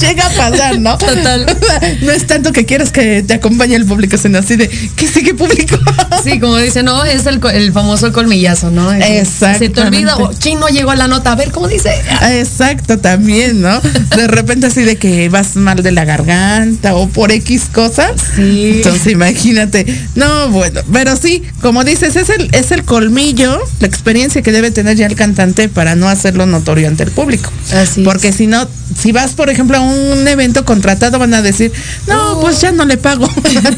[0.00, 0.96] Llega a pasar, ¿no?
[0.98, 1.46] Total.
[2.02, 5.34] No es tanto que quieras que te acompañe el público, sino así de que sigue
[5.34, 5.76] público.
[6.22, 8.92] Sí, como dice, no, es el, el famoso colmillazo, ¿no?
[8.92, 9.28] Es-
[9.58, 11.90] Se te olvida, o chino llegó a la nota, a ver cómo dice.
[12.32, 13.80] Exacto, también, ¿no?
[13.80, 18.12] De repente así de que vas mal de la garganta o por X cosas.
[18.36, 18.72] Sí.
[18.76, 19.86] Entonces imagínate.
[20.14, 24.70] No, bueno, pero sí, como dices, es el, es el colmillo, la experiencia que debe
[24.70, 27.50] tener ya el cantante para no hacerlo notorio ante el público.
[27.72, 28.68] Así Porque si no,
[29.00, 29.89] si vas, por ejemplo, a un
[30.26, 31.72] evento contratado, van a decir,
[32.06, 32.40] no, No.
[32.40, 33.28] pues ya no le pago.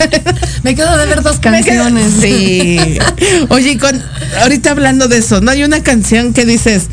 [0.62, 2.12] Me quedo de ver dos canciones.
[2.22, 2.78] Sí.
[3.48, 4.00] Oye, con,
[4.42, 5.50] ahorita hablando de eso, ¿no?
[5.50, 6.84] Hay una canción que dices,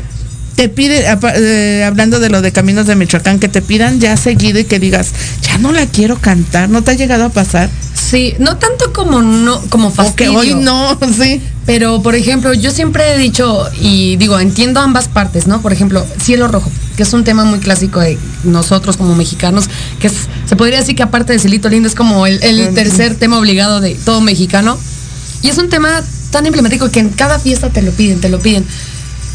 [0.56, 1.04] te pide,
[1.36, 4.78] eh, hablando de lo de Caminos de Michoacán, que te pidan ya seguido y que
[4.78, 5.12] digas,
[5.42, 7.70] ya no la quiero cantar, ¿no te ha llegado a pasar?
[7.94, 10.34] Sí, no tanto como no, como O que fastidio.
[10.38, 11.40] hoy no, sí.
[11.66, 15.62] Pero, por ejemplo, yo siempre he dicho, y digo, entiendo ambas partes, ¿no?
[15.62, 16.70] Por ejemplo, Cielo Rojo,
[17.00, 19.70] que es un tema muy clásico de nosotros como mexicanos,
[20.00, 23.14] que es, se podría decir que aparte de Celito Lindo es como el, el tercer
[23.14, 24.78] tema obligado de todo mexicano.
[25.40, 28.38] Y es un tema tan emblemático que en cada fiesta te lo piden, te lo
[28.38, 28.66] piden.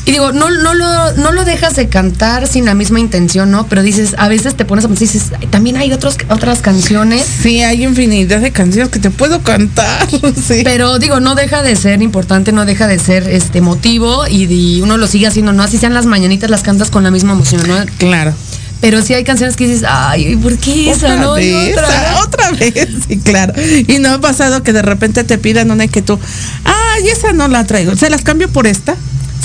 [0.08, 3.66] Y digo, no, no, lo, no lo dejas de cantar sin la misma intención, ¿no?
[3.66, 6.60] Pero dices, a veces te pones a pensar y dices, "Ay, también hay otros, otras
[6.60, 7.26] canciones.
[7.42, 10.08] Sí, hay infinidad de canciones que te puedo cantar,
[10.48, 10.62] sí.
[10.64, 14.82] Pero digo, no deja de ser importante, no deja de ser este motivo y, y
[14.82, 15.64] uno lo sigue haciendo, ¿no?
[15.64, 17.76] Así sean las mañanitas, las cantas con la misma emoción, ¿no?
[17.98, 18.34] Claro.
[18.82, 21.34] Pero sí hay canciones que dices, ay, ¿por qué esa, Otra no?
[21.34, 22.18] Vez, otra.
[22.24, 23.54] otra vez, sí, claro.
[23.88, 26.20] Y no ha pasado que de repente te pidan una y que tú,
[26.64, 28.96] ay, esa no la traigo, se las cambio por esta.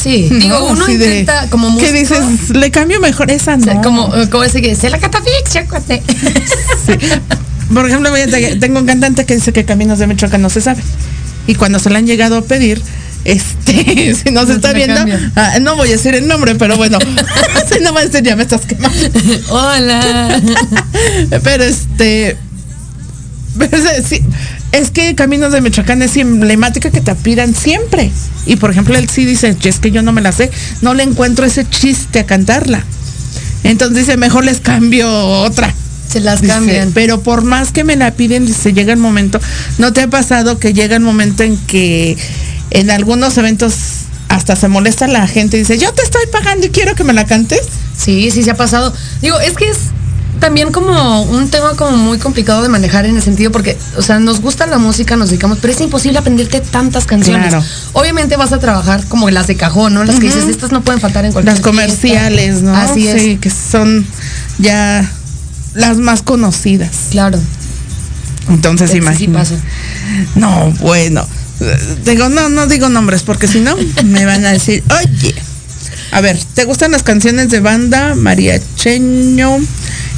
[0.03, 2.51] Sí, digo, No, uno de- intenta como músico, ¿Qué dices?
[2.51, 3.64] Le cambio mejor esa, o no.
[3.64, 6.03] sea, como, como ese que se la catafixia, cuate.
[6.86, 6.94] Sí.
[7.72, 8.11] Por ejemplo,
[8.59, 10.82] tengo un cantante que dice que Caminos de Michoacán no se sabe.
[11.46, 12.82] Y cuando se le han llegado a pedir,
[13.24, 15.01] este, si no se No está viendo,
[15.36, 16.98] ah, no voy a decir el nombre, pero bueno,
[17.72, 18.98] si no va a decir ya me estás quemando.
[19.51, 20.40] Hola.
[21.44, 22.36] Pero este,
[23.59, 23.78] pero
[24.09, 24.20] sí,
[24.73, 28.11] es que Caminos de Michoacán es emblemática que te pidan siempre.
[28.47, 30.51] Y por ejemplo, él sí dice, es que yo no me la sé,
[30.81, 32.85] no le encuentro ese chiste a cantarla.
[33.64, 35.75] Entonces dice, mejor les cambio otra.
[36.11, 36.91] Se las Dice, cambian.
[36.93, 39.39] pero por más que me la piden, dice, llega el momento,
[39.79, 42.16] ¿no te ha pasado que llega el momento en que
[42.71, 43.75] en algunos eventos
[44.29, 47.12] hasta se molesta la gente y dice, yo te estoy pagando y quiero que me
[47.12, 47.61] la cantes?
[47.97, 48.93] Sí, sí se ha pasado.
[49.23, 49.77] Digo, es que es
[50.39, 54.18] también como un tema como muy complicado de manejar en el sentido porque, o sea,
[54.20, 57.49] nos gusta la música, nos dedicamos, pero es imposible aprenderte tantas canciones.
[57.49, 57.64] Claro.
[57.93, 60.05] Obviamente vas a trabajar como las de cajón, ¿no?
[60.05, 62.70] Las que dices, estas no pueden faltar en cualquier Las comerciales, fiesta".
[62.70, 62.76] ¿no?
[62.76, 63.20] Así es.
[63.20, 64.07] Sí, que son
[64.59, 65.11] ya
[65.74, 66.91] las más conocidas.
[67.11, 67.39] Claro.
[68.49, 69.39] Entonces, Sí, sí imagínate.
[69.39, 69.55] pasa.
[70.37, 71.26] No, bueno.
[72.07, 75.35] Digo, no, no digo nombres porque si no me van a decir, oye.
[76.12, 79.59] A ver, ¿te gustan las canciones de banda, mariacheño,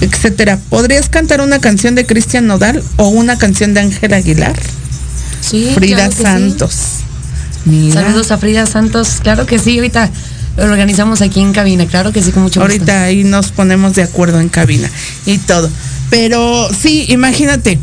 [0.02, 0.58] etcétera?
[0.68, 4.58] ¿Podrías cantar una canción de Cristian Nodal o una canción de Ángel Aguilar?
[5.40, 5.70] Sí.
[5.74, 6.22] Frida claro que sí.
[6.22, 6.74] Santos.
[7.92, 9.20] Saludos a Frida Santos.
[9.22, 10.10] Claro que sí, ahorita
[10.56, 11.86] lo organizamos aquí en cabina.
[11.86, 12.72] Claro que sí, con mucho gusto.
[12.72, 14.90] ahorita ahí nos ponemos de acuerdo en cabina
[15.24, 15.70] y todo.
[16.10, 17.78] Pero sí, imagínate.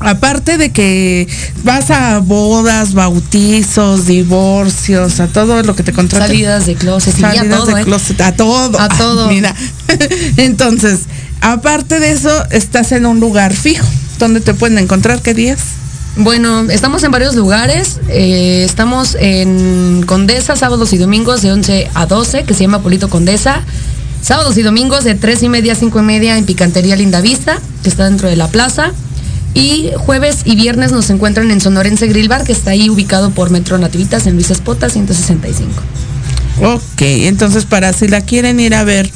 [0.00, 1.26] Aparte de que
[1.64, 6.28] vas a bodas, bautizos, divorcios, a todo lo que te contratan.
[6.28, 7.84] Salidas de closet, sí, a Salidas todo, de ¿eh?
[7.84, 8.80] closet, a todo.
[8.80, 9.28] A todo.
[9.28, 9.54] Mira.
[10.36, 11.00] Entonces,
[11.40, 13.86] aparte de eso, estás en un lugar fijo.
[14.18, 15.22] ¿Dónde te pueden encontrar?
[15.22, 15.60] ¿Qué días?
[16.16, 18.00] Bueno, estamos en varios lugares.
[18.08, 23.08] eh, estamos en Condesa, sábados y domingos de 11 a 12, que se llama Polito
[23.08, 23.62] Condesa.
[24.20, 27.60] Sábados y domingos de 3 y media a 5 y media en Picantería Linda Vista,
[27.84, 28.92] que está dentro de la plaza.
[29.54, 33.50] Y jueves y viernes nos encuentran en Sonorense Grill Bar, que está ahí ubicado por
[33.50, 35.70] Metro Nativitas en Luis Espota 165.
[36.62, 39.08] Ok, entonces para si la quieren ir a ver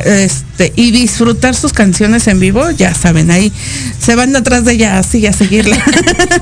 [0.00, 3.52] este y disfrutar sus canciones en vivo, ya saben, ahí
[4.00, 5.76] se van atrás de ella así a seguirla.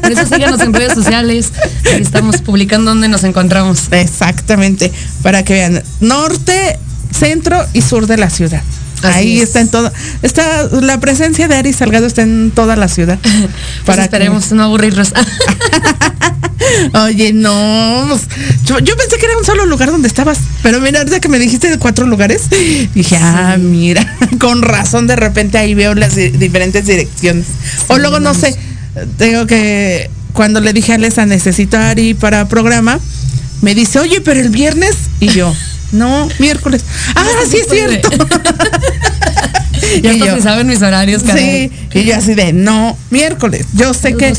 [0.00, 1.53] Por eso síganos en redes sociales.
[1.92, 3.88] Ahí estamos publicando dónde nos encontramos.
[3.90, 4.92] Exactamente,
[5.22, 6.78] para que vean norte,
[7.16, 8.62] centro y sur de la ciudad.
[9.03, 9.48] Así Ahí es.
[9.48, 9.92] está en todo,
[10.22, 13.18] está la presencia de Ari Salgado está en toda la ciudad.
[13.84, 15.12] Pues que- esperemos no aburrirnos.
[17.05, 18.07] Oye, no.
[18.09, 18.23] pues,
[18.64, 20.39] Yo, yo pensé que era un solo lugar donde estabas.
[20.62, 22.43] Pero mira, ahorita que me dijiste de cuatro lugares,
[22.95, 27.47] dije, ah, mira, con razón de repente ahí veo las di- diferentes direcciones.
[27.89, 28.57] o luego no sé,
[29.18, 32.99] tengo que, cuando le dije a Alesa, necesito a Ari para programa,
[33.61, 35.55] me dice, oye, pero el viernes, y yo,
[35.93, 36.83] no, miércoles.
[37.14, 38.09] Ah, sí es cierto.
[40.03, 41.70] ya Y yo, saben mis horarios, caray.
[41.93, 43.66] Sí, y yo así de, no, miércoles.
[43.75, 44.33] Yo sé que.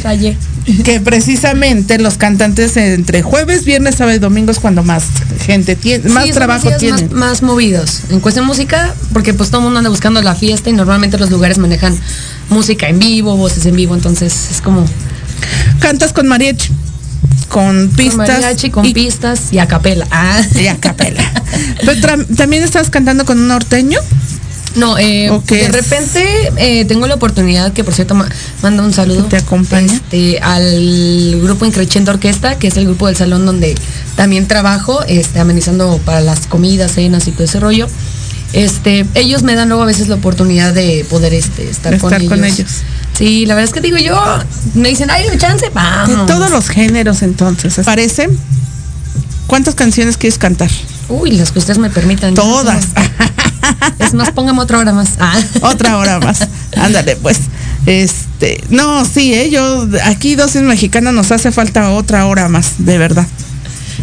[0.84, 5.04] Que precisamente los cantantes entre jueves, viernes, sábado y domingo es cuando más
[5.46, 7.10] gente tiene, más Sí, trabajo tienen.
[7.10, 8.02] Más, más movidos.
[8.10, 11.32] En cuestión música, porque pues todo el mundo anda buscando la fiesta y normalmente los
[11.32, 11.98] lugares manejan
[12.50, 14.86] música en vivo, voces en vivo, entonces es como
[15.80, 16.70] Cantas con mariachi,
[17.50, 20.08] con con pistas mariachi, con y, pistas y a capela.
[20.12, 20.42] Ah.
[20.56, 21.24] y a capela.
[21.86, 24.00] Pero también estás cantando con un norteño.
[24.76, 28.28] No, eh, ¿O qué de repente eh, tengo la oportunidad, que por cierto ma-
[28.64, 29.26] manda un saludo.
[29.26, 29.94] Te acompaña.
[29.94, 33.76] este, al grupo Increchendo Orquesta, que es el grupo del salón donde
[34.16, 37.88] también trabajo, este, amenizando para las comidas, cenas y todo ese rollo.
[38.54, 42.12] Este, ellos me dan luego a veces la oportunidad de poder este, estar, De con,
[42.14, 42.30] estar ellos.
[42.34, 42.72] con ellos.
[43.18, 44.20] Sí, la verdad es que digo yo,
[44.76, 46.26] me dicen, ay, un chance, De vamos.
[46.28, 47.86] todos los géneros entonces.
[47.86, 48.28] ¿Parece?
[49.48, 50.70] ¿Cuántas canciones quieres cantar?
[51.10, 52.34] Uy, las que ustedes me permitan.
[52.34, 52.88] Todas.
[54.00, 55.10] Es más, póngame otra hora más.
[55.20, 55.40] Ah.
[55.62, 56.48] Otra hora más.
[56.76, 57.38] Ándale, pues.
[57.86, 62.98] Este, no, sí, eh, yo aquí dosis mexicana nos hace falta otra hora más, de
[62.98, 63.28] verdad.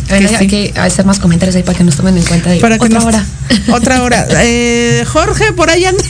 [0.09, 0.47] A ver, Que hay sí.
[0.49, 2.51] que hacer más comentarios ahí para que nos tomen en cuenta.
[2.61, 3.25] Para que otra nos- hora.
[3.73, 4.27] Otra hora.
[4.43, 6.03] Eh, Jorge, por ahí anda.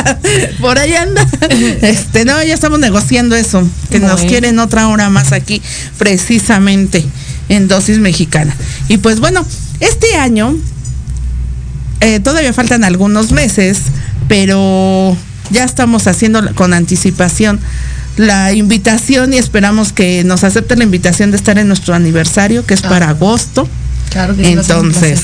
[0.60, 1.26] por ahí anda.
[1.82, 3.66] Este, no, ya estamos negociando eso.
[3.90, 5.60] Que nos quieren otra hora más aquí,
[5.98, 7.04] precisamente
[7.48, 8.54] en dosis mexicana.
[8.88, 9.44] Y pues bueno,
[9.80, 10.56] este año
[12.02, 13.78] eh, todavía faltan algunos meses,
[14.28, 15.16] pero
[15.50, 17.58] ya estamos haciendo con anticipación
[18.16, 22.74] la invitación y esperamos que nos acepten la invitación de estar en nuestro aniversario, que
[22.74, 22.88] es Ah.
[22.90, 23.66] para agosto.
[24.10, 25.20] Claro Entonces,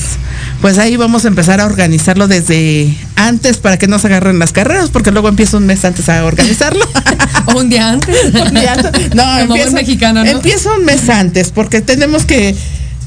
[0.61, 4.51] pues ahí vamos a empezar a organizarlo desde antes para que no se agarren las
[4.51, 6.83] carreras, porque luego empiezo un mes antes a organizarlo.
[7.45, 8.15] O un día antes.
[8.33, 9.13] Un día antes.
[9.15, 10.29] No, Como empiezo, mexicano, ¿no?
[10.31, 12.55] empiezo un mes antes, porque tenemos que,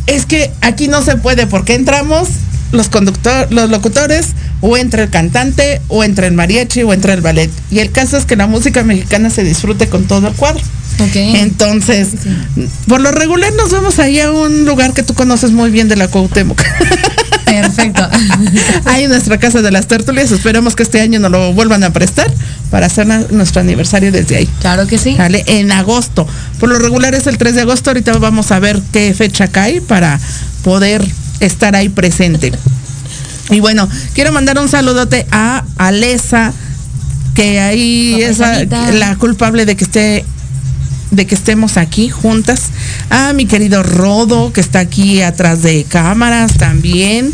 [0.06, 2.28] es que aquí no se puede, porque entramos
[2.72, 4.28] los conductores, los locutores,
[4.60, 7.50] o entra el cantante, o entra el mariachi, o entra el ballet.
[7.70, 10.62] Y el caso es que la música mexicana se disfrute con todo el cuadro.
[10.98, 11.16] Ok.
[11.16, 12.08] Entonces,
[12.86, 15.96] por lo regular nos vemos ahí a un lugar que tú conoces muy bien de
[15.96, 16.62] la Cuauhtémoc.
[17.44, 18.08] Perfecto.
[18.86, 20.30] Ahí nuestra casa de las tertulias.
[20.30, 22.32] Esperemos que este año nos lo vuelvan a prestar
[22.70, 24.48] para hacer nuestro aniversario desde ahí.
[24.60, 25.14] Claro que sí.
[25.16, 25.44] ¿Sale?
[25.46, 26.26] En agosto.
[26.58, 27.90] Por lo regular es el 3 de agosto.
[27.90, 30.18] Ahorita vamos a ver qué fecha cae para
[30.64, 31.06] poder
[31.44, 32.52] estar ahí presente.
[33.50, 36.52] Y bueno, quiero mandar un saludote a Alesa,
[37.34, 40.24] que ahí es la, la culpable de que esté
[41.10, 42.70] de que estemos aquí juntas.
[43.10, 47.32] A mi querido Rodo, que está aquí atrás de cámaras también.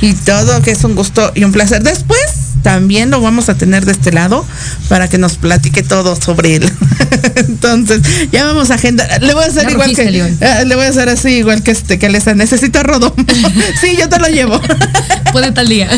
[0.00, 1.82] Y todo, que es un gusto y un placer.
[1.82, 4.44] Después también lo vamos a tener de este lado
[4.90, 6.70] para que nos platique todo sobre él.
[7.36, 9.22] Entonces, ya vamos a agendar.
[9.22, 10.02] Le voy a hacer Ya igual que.
[10.02, 12.34] Eh, le voy a hacer así, igual que este, que Lesa.
[12.34, 13.14] Necesito a Rodo.
[13.80, 14.60] sí, yo te lo llevo.
[15.32, 15.88] Puede tal día.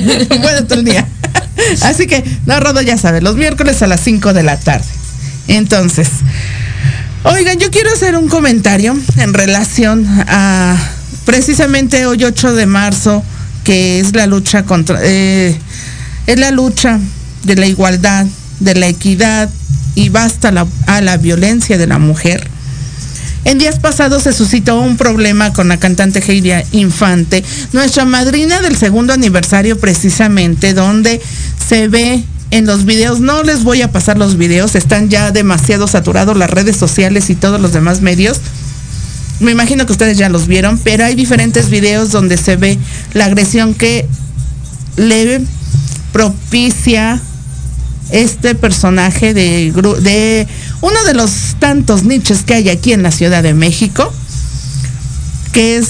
[0.68, 1.09] todo el día.
[1.83, 4.87] Así que, no, Rodo ya sabe, los miércoles a las 5 de la tarde.
[5.49, 6.09] Entonces,
[7.25, 10.77] oigan, yo quiero hacer un comentario en relación a
[11.25, 13.25] precisamente hoy 8 de marzo,
[13.64, 15.59] que es la lucha contra, eh,
[16.33, 17.01] es la lucha
[17.43, 18.24] de la igualdad,
[18.61, 19.51] de la equidad
[19.97, 20.53] y basta
[20.87, 22.49] a la violencia de la mujer.
[23.45, 28.76] En días pasados se suscitó un problema con la cantante Heidia Infante, nuestra madrina del
[28.76, 31.20] segundo aniversario precisamente, donde
[31.68, 32.22] se ve
[32.53, 36.51] en los videos, no les voy a pasar los videos, están ya demasiado saturados las
[36.51, 38.41] redes sociales y todos los demás medios.
[39.41, 42.78] Me imagino que ustedes ya los vieron, pero hay diferentes videos donde se ve
[43.14, 44.07] la agresión que
[44.97, 45.41] le
[46.13, 47.21] propicia
[48.11, 50.49] este personaje de, de
[50.81, 54.13] uno de los tantos nichos que hay aquí en la Ciudad de México,
[55.53, 55.89] que es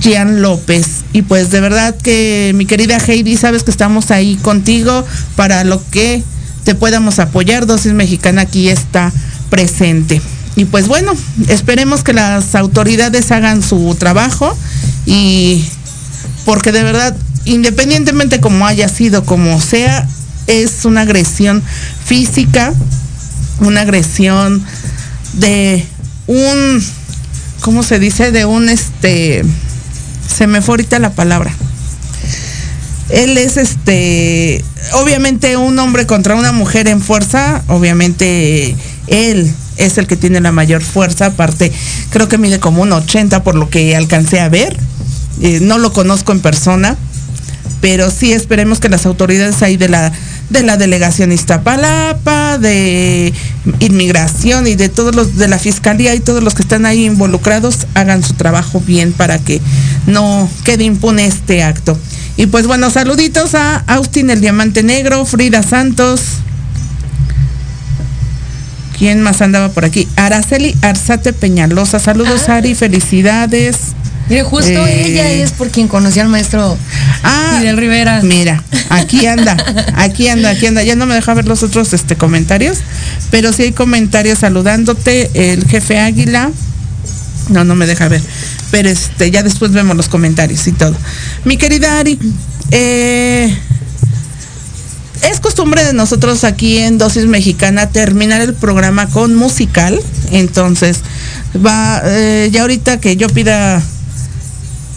[0.00, 1.04] Gian López.
[1.12, 5.04] Y pues de verdad que mi querida Heidi, sabes que estamos ahí contigo
[5.36, 6.22] para lo que
[6.64, 7.66] te podamos apoyar.
[7.66, 9.12] Dosis Mexicana aquí está
[9.50, 10.20] presente.
[10.56, 11.12] Y pues bueno,
[11.48, 14.56] esperemos que las autoridades hagan su trabajo
[15.04, 15.64] y
[16.44, 20.08] porque de verdad, independientemente como haya sido, como sea,
[20.46, 21.62] es una agresión
[22.04, 22.74] física,
[23.60, 24.62] una agresión
[25.34, 25.86] de
[26.26, 26.82] un,
[27.60, 28.30] ¿cómo se dice?
[28.30, 29.44] De un, este,
[30.34, 31.52] se me fue ahorita la palabra.
[33.10, 34.64] Él es este,
[34.94, 38.74] obviamente un hombre contra una mujer en fuerza, obviamente
[39.06, 41.70] él es el que tiene la mayor fuerza, aparte
[42.10, 44.76] creo que mide como un 80 por lo que alcancé a ver,
[45.40, 46.96] Eh, no lo conozco en persona,
[47.80, 50.12] pero sí esperemos que las autoridades ahí de la
[50.50, 53.32] de la delegación Iztapalapa, de
[53.80, 57.86] inmigración y de todos los de la fiscalía y todos los que están ahí involucrados
[57.94, 59.60] hagan su trabajo bien para que
[60.06, 61.98] no quede impune este acto.
[62.36, 66.20] Y pues bueno, saluditos a Austin el Diamante Negro, Frida Santos.
[68.98, 70.08] ¿Quién más andaba por aquí?
[70.16, 71.98] Araceli Arzate Peñalosa.
[71.98, 72.56] Saludos, Ah.
[72.56, 73.76] Ari, felicidades.
[74.28, 75.06] Mire, justo Eh.
[75.08, 76.78] ella es por quien conoció al maestro
[77.22, 78.20] Ah, Fidel Rivera.
[78.22, 79.56] Mira, aquí anda,
[79.96, 80.82] aquí anda, aquí anda.
[80.82, 82.78] Ya no me deja ver los otros este, comentarios,
[83.30, 85.30] pero sí hay comentarios saludándote.
[85.52, 86.50] El jefe Águila.
[87.50, 88.22] No, no me deja ver.
[88.70, 90.96] Pero este, ya después vemos los comentarios y todo.
[91.44, 92.18] Mi querida Ari,
[92.70, 93.54] eh,
[95.30, 100.00] es costumbre de nosotros aquí en Dosis Mexicana terminar el programa con musical.
[100.30, 101.00] Entonces,
[101.64, 103.82] va, eh, ya ahorita que yo pida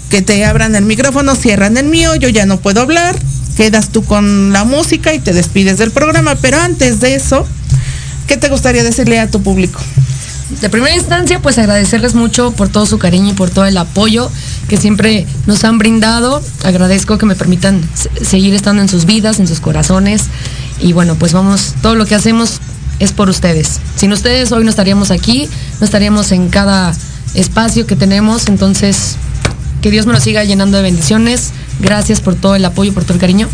[0.10, 3.18] que te abran el micrófono, cierran el mío, yo ya no puedo hablar,
[3.56, 6.36] quedas tú con la música y te despides del programa.
[6.36, 7.46] Pero antes de eso,
[8.28, 9.80] ¿qué te gustaría decirle a tu público?
[10.62, 14.32] De primera instancia, pues agradecerles mucho por todo su cariño y por todo el apoyo
[14.70, 16.42] que siempre nos han brindado.
[16.64, 20.24] Agradezco que me permitan se- seguir estando en sus vidas, en sus corazones.
[20.80, 22.62] Y bueno, pues vamos, todo lo que hacemos
[23.00, 23.82] es por ustedes.
[23.98, 25.50] Sin ustedes hoy no estaríamos aquí,
[25.82, 26.94] no estaríamos en cada
[27.34, 28.48] espacio que tenemos.
[28.48, 29.18] Entonces,
[29.82, 31.52] que Dios me lo siga llenando de bendiciones.
[31.80, 33.48] Gracias por todo el apoyo, por todo el cariño.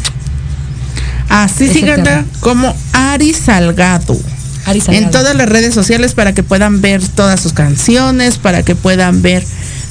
[1.30, 2.26] Así eterno.
[2.40, 4.18] como Ari Salgado.
[4.66, 5.06] Ari Salgado.
[5.06, 9.22] En todas las redes sociales para que puedan ver todas sus canciones, para que puedan
[9.22, 9.44] ver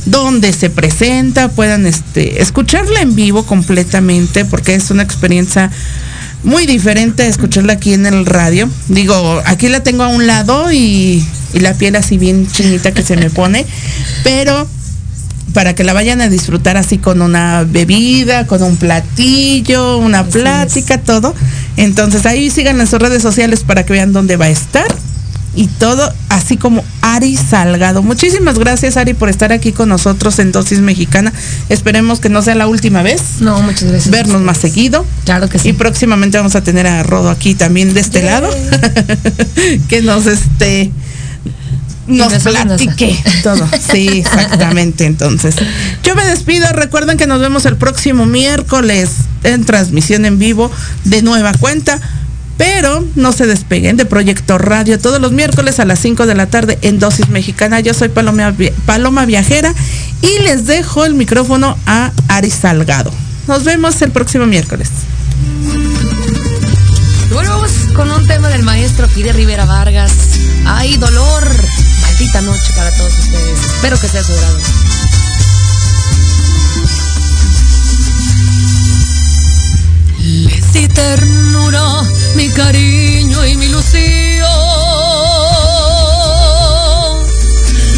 [0.07, 5.71] dónde se presenta, puedan este, escucharla en vivo completamente, porque es una experiencia
[6.45, 8.69] muy diferente a escucharla aquí en el radio.
[8.89, 11.25] Digo, aquí la tengo a un lado y,
[11.55, 13.67] y la piel así bien chinita que se me pone,
[14.25, 14.69] pero
[15.53, 20.39] para que la vayan a disfrutar así con una bebida, con un platillo, una Así
[20.39, 21.35] plática, todo.
[21.77, 24.87] Entonces ahí sigan en sus redes sociales para que vean dónde va a estar
[25.55, 28.03] y todo, así como Ari Salgado.
[28.03, 31.33] Muchísimas gracias Ari por estar aquí con nosotros en Dosis Mexicana.
[31.69, 33.23] Esperemos que no sea la última vez.
[33.41, 34.11] No, muchas gracias.
[34.11, 35.05] Vernos más seguido.
[35.25, 35.71] Claro que sí.
[35.71, 38.49] Y próximamente vamos a tener a Rodo aquí también de este lado.
[39.89, 40.91] que nos este
[42.07, 43.69] nos platique todo.
[43.91, 45.07] Sí, exactamente.
[45.07, 45.57] Entonces,
[46.03, 46.67] yo me despido.
[46.73, 49.11] Recuerden que nos vemos el próximo miércoles
[49.45, 50.71] en transmisión en vivo
[51.05, 52.01] de nueva cuenta.
[52.59, 56.47] Pero no se despeguen de Proyecto Radio todos los miércoles a las 5 de la
[56.47, 57.81] tarde en Dosis Mexicana.
[57.81, 58.55] Yo soy Paloma,
[58.87, 59.75] Paloma Viajera
[60.21, 63.11] y les dejo el micrófono a Ari Salgado.
[63.49, 64.91] Nos vemos el próximo miércoles.
[67.35, 70.13] Vamos con un tema del maestro Pide Rivera Vargas.
[70.67, 71.43] Ay, dolor.
[72.23, 73.59] Maldita noche para todos ustedes.
[73.59, 74.59] Espero que sea su grado.
[80.21, 81.83] Les di ternura,
[82.37, 84.47] mi cariño y mi ilusión.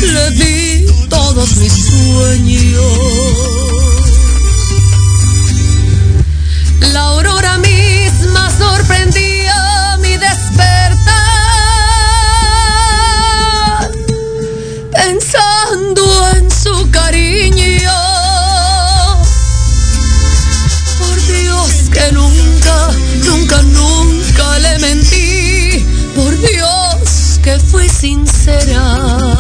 [0.01, 3.14] Le di todos mis sueños.
[28.05, 29.34] Sincera.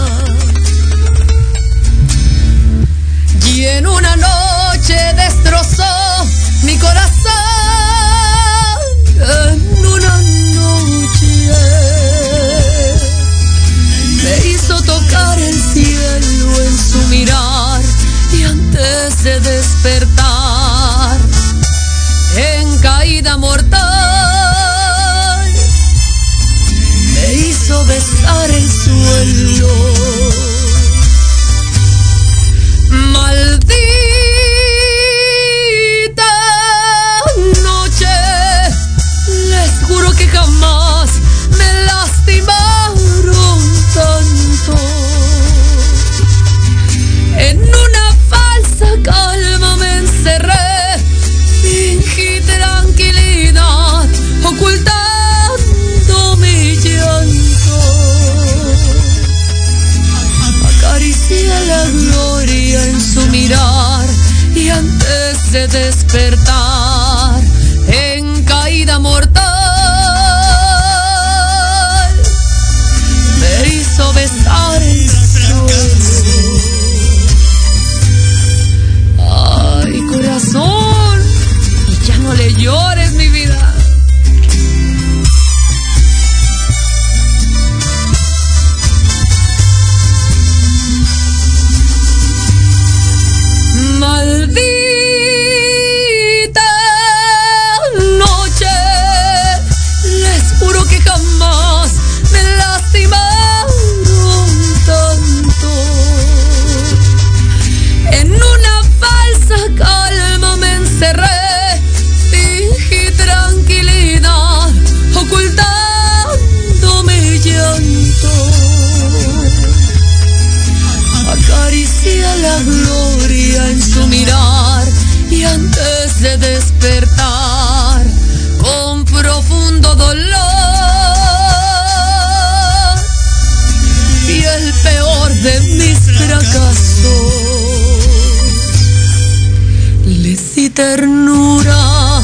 [140.74, 142.20] Ternura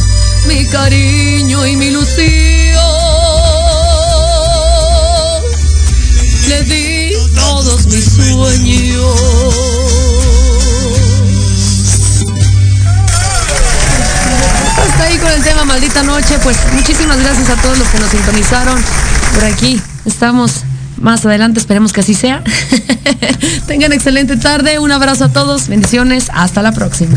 [0.49, 2.25] mi cariño y mi ilusión
[6.49, 9.05] le di todos mis sueños.
[14.79, 18.11] Hasta ahí con el tema Maldita Noche, pues muchísimas gracias a todos los que nos
[18.11, 18.83] sintonizaron
[19.35, 19.81] por aquí.
[20.05, 20.65] Estamos
[21.01, 22.43] más adelante, esperemos que así sea.
[23.69, 27.17] Tengan excelente tarde, un abrazo a todos, bendiciones, hasta la próxima.